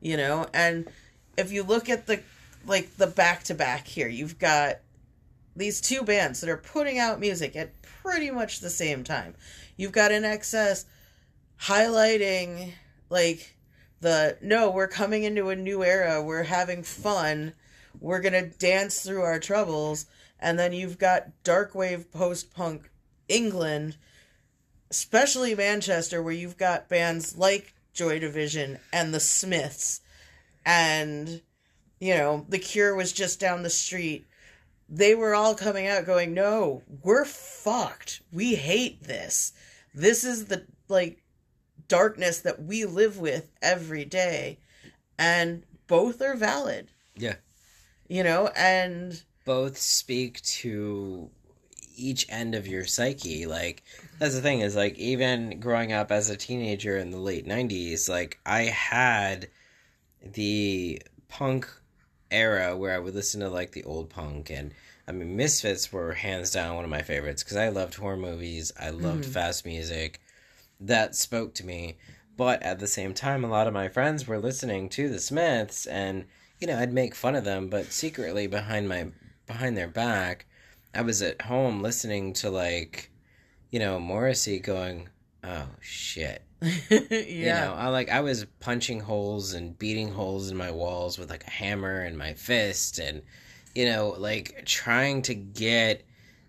[0.00, 0.88] you know, and
[1.36, 2.20] if you look at the
[2.66, 4.80] like the back to back here, you've got
[5.56, 9.34] these two bands that are putting out music at pretty much the same time.
[9.76, 10.84] You've got INXS
[11.62, 12.72] highlighting
[13.10, 13.56] like
[14.00, 17.54] the no, we're coming into a new era, we're having fun,
[18.00, 20.06] we're gonna dance through our troubles,
[20.38, 22.90] and then you've got dark wave post punk
[23.28, 23.96] England,
[24.90, 30.00] especially Manchester, where you've got bands like Joy Division and the Smiths,
[30.64, 31.42] and
[31.98, 34.26] you know the Cure was just down the street.
[34.88, 38.22] They were all coming out going, "No, we're fucked.
[38.32, 39.52] We hate this.
[39.94, 41.22] This is the like
[41.88, 44.58] darkness that we live with every day."
[45.18, 47.36] And both are valid, Yeah.
[48.08, 51.30] You know, and both speak to
[51.98, 53.46] each end of your psyche.
[53.46, 53.82] Like
[54.18, 58.08] that's the thing is like even growing up as a teenager in the late 90s
[58.08, 59.48] like i had
[60.22, 61.68] the punk
[62.30, 64.50] era where i would listen to like the old punk.
[64.50, 64.72] And
[65.06, 68.72] i mean misfits were hands down one of my favorites because i loved horror movies.
[68.78, 69.32] I loved mm-hmm.
[69.32, 70.20] fast music.
[70.80, 71.98] That spoke to me.
[72.36, 75.86] But at the same time a lot of my friends were listening to the smiths
[75.86, 76.26] and
[76.60, 79.06] you know i'd make fun of them but secretly behind my
[79.46, 80.46] behind their back
[80.94, 83.10] i was at home listening to like
[83.70, 85.08] you know morrissey going
[85.44, 86.42] oh shit
[86.90, 86.98] yeah.
[87.10, 91.30] you know i like i was punching holes and beating holes in my walls with
[91.30, 93.22] like a hammer and my fist and
[93.74, 96.04] you know like trying to get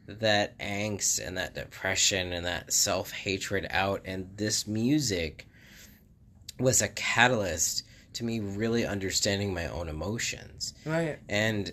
[0.08, 5.48] that angst and that depression and that self-hatred out and this music
[6.60, 7.84] was a catalyst
[8.20, 11.18] to me really understanding my own emotions Right.
[11.30, 11.72] and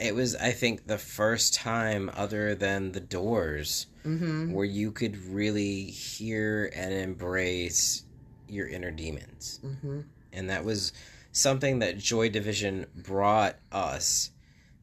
[0.00, 4.52] it was i think the first time other than the doors Mm-hmm.
[4.52, 8.04] where you could really hear and embrace
[8.48, 10.00] your inner demons Mm-hmm.
[10.32, 10.92] and that was
[11.32, 14.30] something that joy division brought us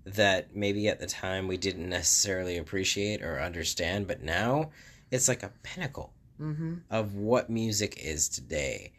[0.06, 4.70] that maybe at the time we didn't necessarily appreciate or understand but now
[5.12, 6.76] it's like a pinnacle Mm-hmm.
[6.92, 8.92] of what music is today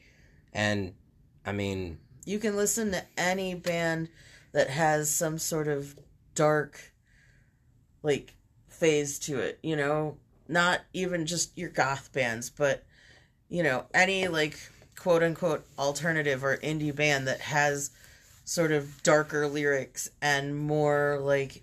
[0.55, 0.95] and
[1.47, 4.09] i mean You can listen to any band
[4.53, 5.97] that has some sort of
[6.35, 6.93] dark,
[8.03, 8.35] like,
[8.69, 10.17] phase to it, you know?
[10.49, 12.85] Not even just your goth bands, but,
[13.49, 14.59] you know, any, like,
[14.99, 17.91] quote unquote alternative or indie band that has
[18.45, 21.63] sort of darker lyrics and more, like,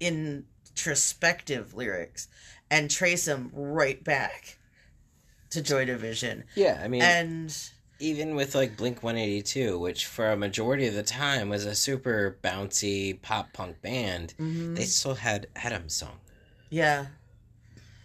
[0.00, 2.28] introspective lyrics
[2.70, 4.58] and trace them right back
[5.50, 6.44] to Joy Division.
[6.54, 7.70] yeah i mean And.
[8.00, 12.38] Even with like Blink 182, which for a majority of the time was a super
[12.42, 14.74] bouncy pop punk band, mhm.
[14.76, 16.18] they still had Adam's Song.
[16.70, 17.06] Yeah.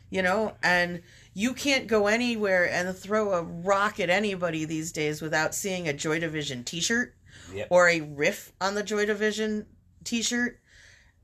[0.10, 1.02] You know, and
[1.34, 5.94] you can't go anywhere and throw a rock at anybody these days without seeing a
[5.94, 7.14] Joy Division t shirt
[7.54, 7.68] Yep.
[7.70, 9.66] or a riff on the Joy Division
[10.04, 10.60] t shirt.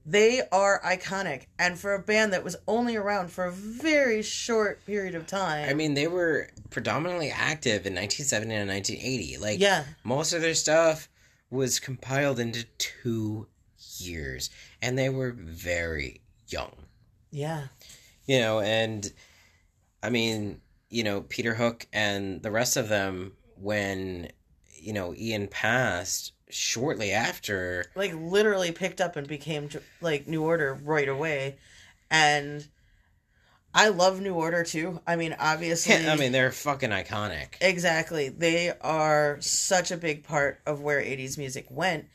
[0.05, 1.45] They are iconic.
[1.59, 5.69] And for a band that was only around for a very short period of time.
[5.69, 9.37] I mean, they were predominantly active in 1970 and 1980.
[9.37, 9.83] Like, yeah.
[10.03, 11.07] most of their stuff
[11.49, 13.47] was compiled into two
[13.99, 14.49] years,
[14.81, 16.71] and they were very young.
[17.29, 17.67] Yeah.
[18.25, 19.11] You know, and
[20.01, 24.29] I mean, you know, Peter Hook and the rest of them, when,
[24.75, 27.85] you know, Ian passed shortly after.
[27.95, 29.69] Like, literally picked up and became,
[30.01, 31.57] like, New Order right away.
[32.09, 32.67] And
[33.73, 34.99] I love New Order too.
[35.07, 36.07] I mean, obviously.
[36.07, 37.55] I mean, they're fucking iconic.
[37.61, 38.29] Exactly.
[38.29, 42.07] They are such a big part of where 80s music went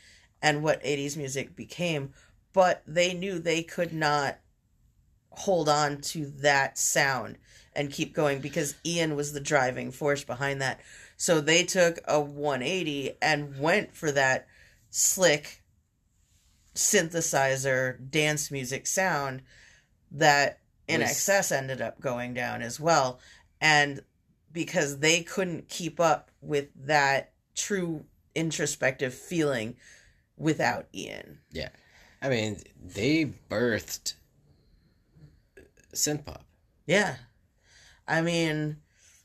[0.43, 2.13] and what 80s music became.
[2.53, 4.39] But they knew they could not
[5.31, 7.39] hold on to that sound
[7.75, 10.81] and keep going because Ian was the driving force behind that.
[11.17, 14.47] So they took a 180 and went for that
[14.91, 15.63] slick
[16.75, 19.43] synthesizer dance music sound
[20.11, 21.11] that in was...
[21.11, 23.19] excess ended up going down as well
[23.61, 24.03] and
[24.53, 28.05] because they couldn't keep up with that true
[28.35, 29.77] introspective feeling
[30.37, 31.39] without Ian.
[31.51, 31.71] Yeah.
[32.23, 34.15] I mean, they birthed
[35.95, 36.45] synth pop.
[36.87, 37.17] Yeah.
[38.07, 38.77] I mean,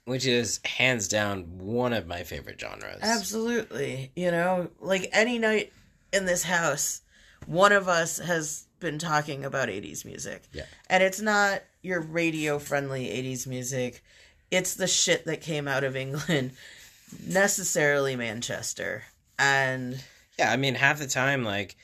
[0.05, 2.99] which is hands down one of my favorite genres.
[3.01, 4.11] Absolutely.
[4.15, 5.71] You know, like any night
[6.11, 7.01] in this house,
[7.45, 10.43] one of us has been talking about 80s music.
[10.53, 10.65] Yeah.
[10.89, 14.03] And it's not your radio friendly 80s music.
[14.49, 16.51] It's the shit that came out of England,
[17.25, 19.03] necessarily Manchester.
[19.39, 20.03] And
[20.37, 21.77] yeah, I mean half the time like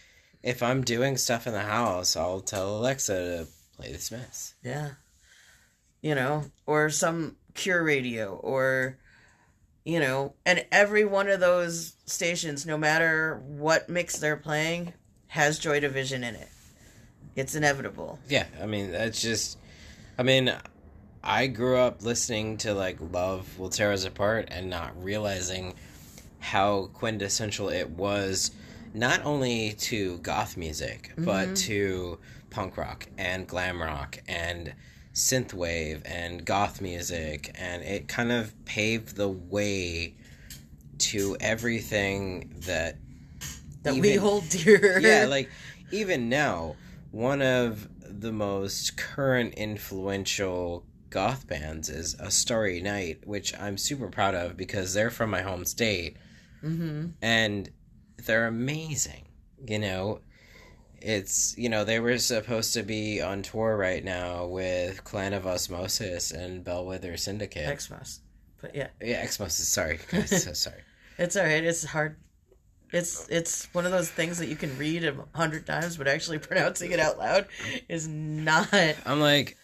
[0.43, 4.55] if I'm doing stuff in the house, I'll tell Alexa to play the Smiths.
[4.63, 4.91] Yeah.
[6.01, 8.97] You know, or some Cure Radio or
[9.83, 14.93] you know, and every one of those stations no matter what mix they're playing
[15.27, 16.49] has Joy Division in it.
[17.37, 18.19] It's inevitable.
[18.27, 19.57] Yeah, I mean, that's just.
[20.17, 20.53] I mean,
[21.23, 25.75] I grew up listening to like Love Will Tear Us Apart and not realizing
[26.39, 28.51] how quintessential it was,
[28.93, 31.25] not only to goth music, mm-hmm.
[31.25, 32.17] but to
[32.49, 34.73] punk rock and glam rock and
[35.17, 37.51] synthwave and goth music.
[37.55, 40.15] And it kind of paved the way
[40.99, 42.97] to everything that.
[43.83, 44.99] That even, we hold dear.
[45.01, 45.49] Yeah, like
[45.91, 46.75] even now
[47.11, 54.09] one of the most current influential goth bands is A Starry Night, which I'm super
[54.09, 56.17] proud of because they're from my home state.
[56.63, 57.07] Mm-hmm.
[57.21, 57.69] And
[58.17, 59.27] they're amazing.
[59.67, 60.19] You know,
[61.07, 65.47] it's, you know, they were supposed to be on tour right now with Clan of
[65.47, 67.77] Osmosis and Bellwether Syndicate.
[67.77, 68.19] Xymox.
[68.61, 68.89] But yeah.
[69.01, 69.51] Yeah, Xymox.
[69.51, 70.43] Sorry, guys.
[70.43, 70.81] so sorry.
[71.17, 71.63] It's all right.
[71.63, 72.17] It's hard
[72.91, 76.39] it's it's one of those things that you can read a hundred times, but actually
[76.39, 77.47] pronouncing it out loud
[77.89, 78.69] is not.
[79.05, 79.57] I'm like,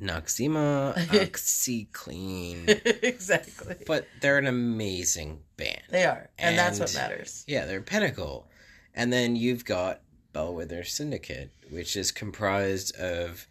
[0.00, 3.02] Noxzema, OxyClean.
[3.02, 3.76] exactly.
[3.86, 5.82] But they're an amazing band.
[5.90, 7.44] They are, and, and, that's what matters.
[7.46, 8.48] Yeah, they're pinnacle.
[8.94, 10.00] And then you've got
[10.32, 13.46] Bellwether Syndicate, which is comprised of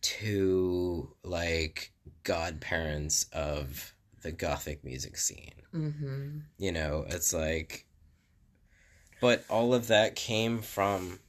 [0.00, 1.92] two like
[2.24, 5.62] godparents of the gothic music scene.
[5.74, 6.38] Mm-hmm.
[6.58, 7.86] You know, it's like
[9.22, 11.20] but all of that came from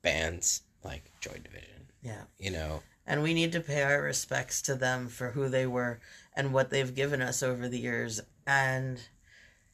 [0.00, 1.88] bands like Joy Division.
[2.00, 2.22] Yeah.
[2.38, 2.82] You know.
[3.04, 5.98] And we need to pay our respects to them for who they were
[6.36, 8.20] and what they've given us over the years.
[8.46, 9.00] And,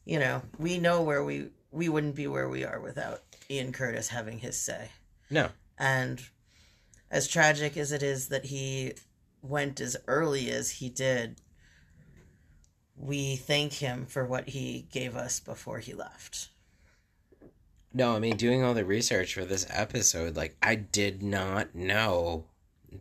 [0.07, 4.09] you know, we know where we we wouldn't be where we are without Ian Curtis
[4.09, 4.91] having his say.
[5.31, 5.49] No.
[5.79, 6.23] And
[7.11, 8.95] as tragic as it is that he
[9.43, 11.41] went as early as he did,
[12.97, 16.49] we thank him for what he gave us before he left.
[17.95, 22.45] No, I mean doing all the research for this episode, like I did not know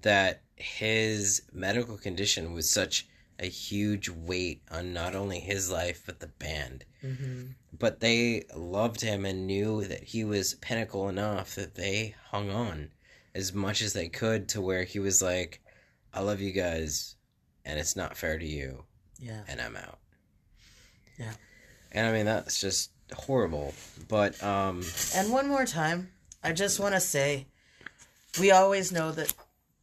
[0.02, 3.08] that his medical condition was such
[3.40, 6.86] a huge weight on not only his life but the band.
[7.04, 7.44] Mm-hmm.
[7.78, 12.90] But they loved him and knew that he was pinnacle enough that they hung on
[13.36, 15.62] as much as they could to where he was like,
[16.14, 17.16] "I love you guys,
[17.66, 18.84] and it's not fair to you."
[19.20, 19.44] Yeah.
[19.48, 20.00] And I'm out.
[21.20, 21.34] Yeah.
[21.92, 23.74] And I mean that's just horrible.
[24.08, 24.84] But um
[25.16, 26.12] And one more time,
[26.44, 27.48] I just want to say
[28.40, 29.34] we always know that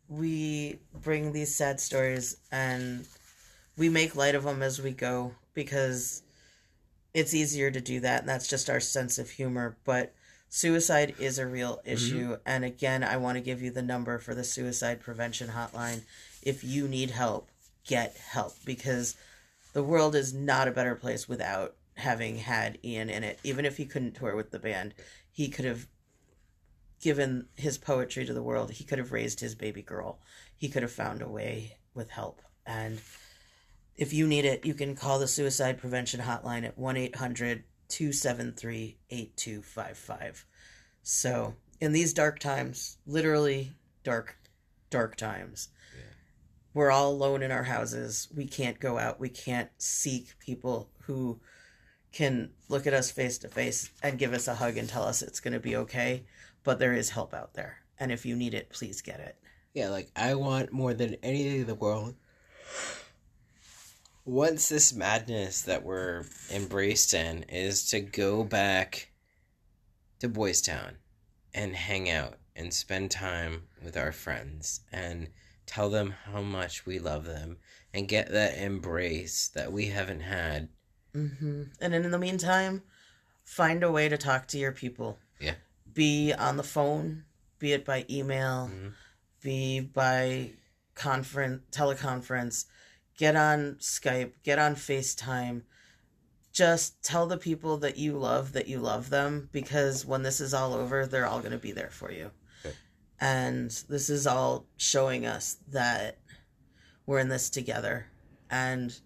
[0.09, 3.07] we bring these sad stories and
[3.77, 6.23] we make light of them as we go because
[7.13, 10.15] it's easier to do that and that's just our sense of humor, but
[10.49, 11.91] suicide is a real mm-hmm.
[11.91, 12.43] issue mm-hmm.
[12.47, 16.03] and again, I want to give you the number for the suicide prevention hotline
[16.43, 17.49] if you need help,
[17.87, 19.17] get help because
[19.73, 23.39] the world is not a better place without having had Ian in it.
[23.45, 24.95] Even if he couldn't tour with the band,
[25.31, 25.87] he could have
[27.01, 30.19] given his poetry to the world, he could have raised his baby girl.
[30.57, 32.41] He could have found a way with help.
[32.65, 32.99] And
[33.97, 38.97] if you need it, you can call the suicide prevention hotline at 1 800 273
[39.11, 40.47] 8255.
[41.03, 43.73] So, in these dark times, literally
[44.03, 44.37] dark,
[44.91, 45.69] dark times,
[46.73, 48.29] we're all alone in our houses.
[48.35, 49.21] We can't go out.
[49.21, 51.41] We can't seek people who
[52.11, 55.23] can look at us face to face and give us a hug and tell us
[55.23, 56.25] it's going to be okay.
[56.65, 57.79] But there is help out there.
[57.99, 59.37] And if you need it, please get it.
[59.73, 62.15] Yeah, like I want more than anything in the world.
[64.25, 69.11] Once this madness that we're embraced in is to go back
[70.19, 70.97] to Boys Town
[71.53, 75.29] and hang out and spend time with our friends and
[75.67, 77.59] tell them how much we love them
[77.93, 80.69] and get that embrace that we haven't had.
[81.13, 82.83] hmm And in the meantime,
[83.45, 85.19] find a way to talk to your people.
[85.39, 85.55] Yeah.
[85.93, 87.25] Be on the phone,
[87.59, 88.95] be it by email, Mhm.
[89.43, 90.53] be by
[90.95, 92.65] conference, teleconference,
[93.17, 95.63] get on Skype, get on FaceTime.
[96.53, 100.55] Just tell the people that you love that you love them because when this is
[100.55, 102.31] all over, they're all going to be there for you.
[102.65, 102.75] Okay.
[103.21, 106.19] And this is all showing us that
[107.07, 108.07] we're in this together.
[108.51, 108.97] And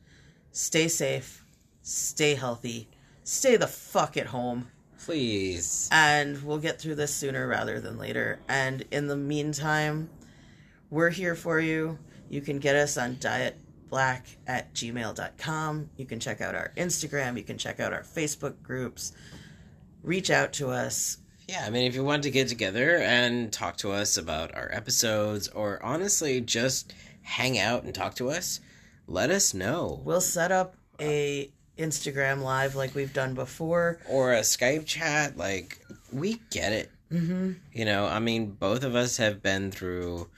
[0.52, 1.44] stay safe,
[1.80, 2.88] stay healthy,
[3.24, 4.68] stay the fuck at home
[5.04, 5.88] Please.
[5.90, 8.40] and we'll get through this sooner rather than later.
[8.46, 10.10] And in the meantime,
[10.90, 11.98] we're here for you.
[12.28, 13.16] You can get us on
[13.90, 15.90] dyeitblack at gmail.com.
[15.96, 17.36] You can check out our Instagram.
[17.36, 19.12] You can check out our Facebook groups.
[20.02, 21.18] Reach out to us.
[21.48, 24.70] Yeah, I mean, if you want to get together and talk to us about our
[24.72, 28.60] episodes, or honestly just hang out and talk to us,
[29.06, 30.02] let us know.
[30.04, 33.98] We'll set up a Instagram live like we've done before.
[34.08, 35.38] Or a Skype chat.
[35.38, 35.80] Like,
[36.12, 36.90] we get it.
[37.10, 37.52] Mm-hmm.
[37.72, 40.28] You know, I mean, both of us have been through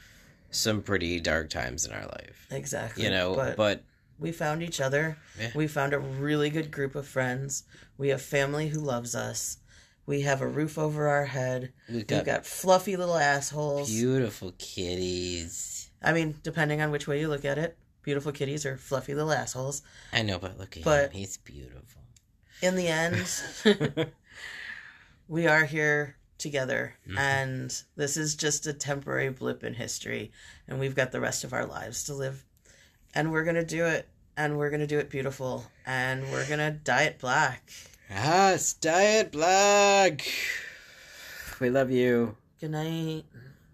[0.51, 2.46] some pretty dark times in our life.
[2.51, 3.05] Exactly.
[3.05, 3.84] You know, but, but,
[4.18, 5.16] we found each other.
[5.40, 5.51] Yeah.
[5.55, 7.64] We found a really good group of friends.
[7.96, 9.57] We have family who loves us.
[10.05, 11.72] We have a roof over our head.
[11.88, 13.88] we've We've got, got fluffy little assholes.
[13.90, 15.90] beautiful kitties.
[16.03, 19.32] I mean, depending on which way you look at it, beautiful kitties or fluffy little
[19.32, 19.82] assholes.
[20.12, 21.18] I know, but look at But- him.
[21.20, 22.03] He's beautiful.
[22.62, 23.26] In the end,
[25.28, 27.18] we are here together, Mhm.
[27.18, 30.32] and this is just a temporary blip in history,
[30.66, 32.45] and we've got the rest of our lives to live.
[33.14, 36.47] And we're going to do it, and we're going to do it beautiful, and we're
[36.47, 37.70] going to dye it black.
[38.11, 40.26] Ah, dye it Black.
[41.61, 42.36] We love you.
[42.61, 43.24] Good night.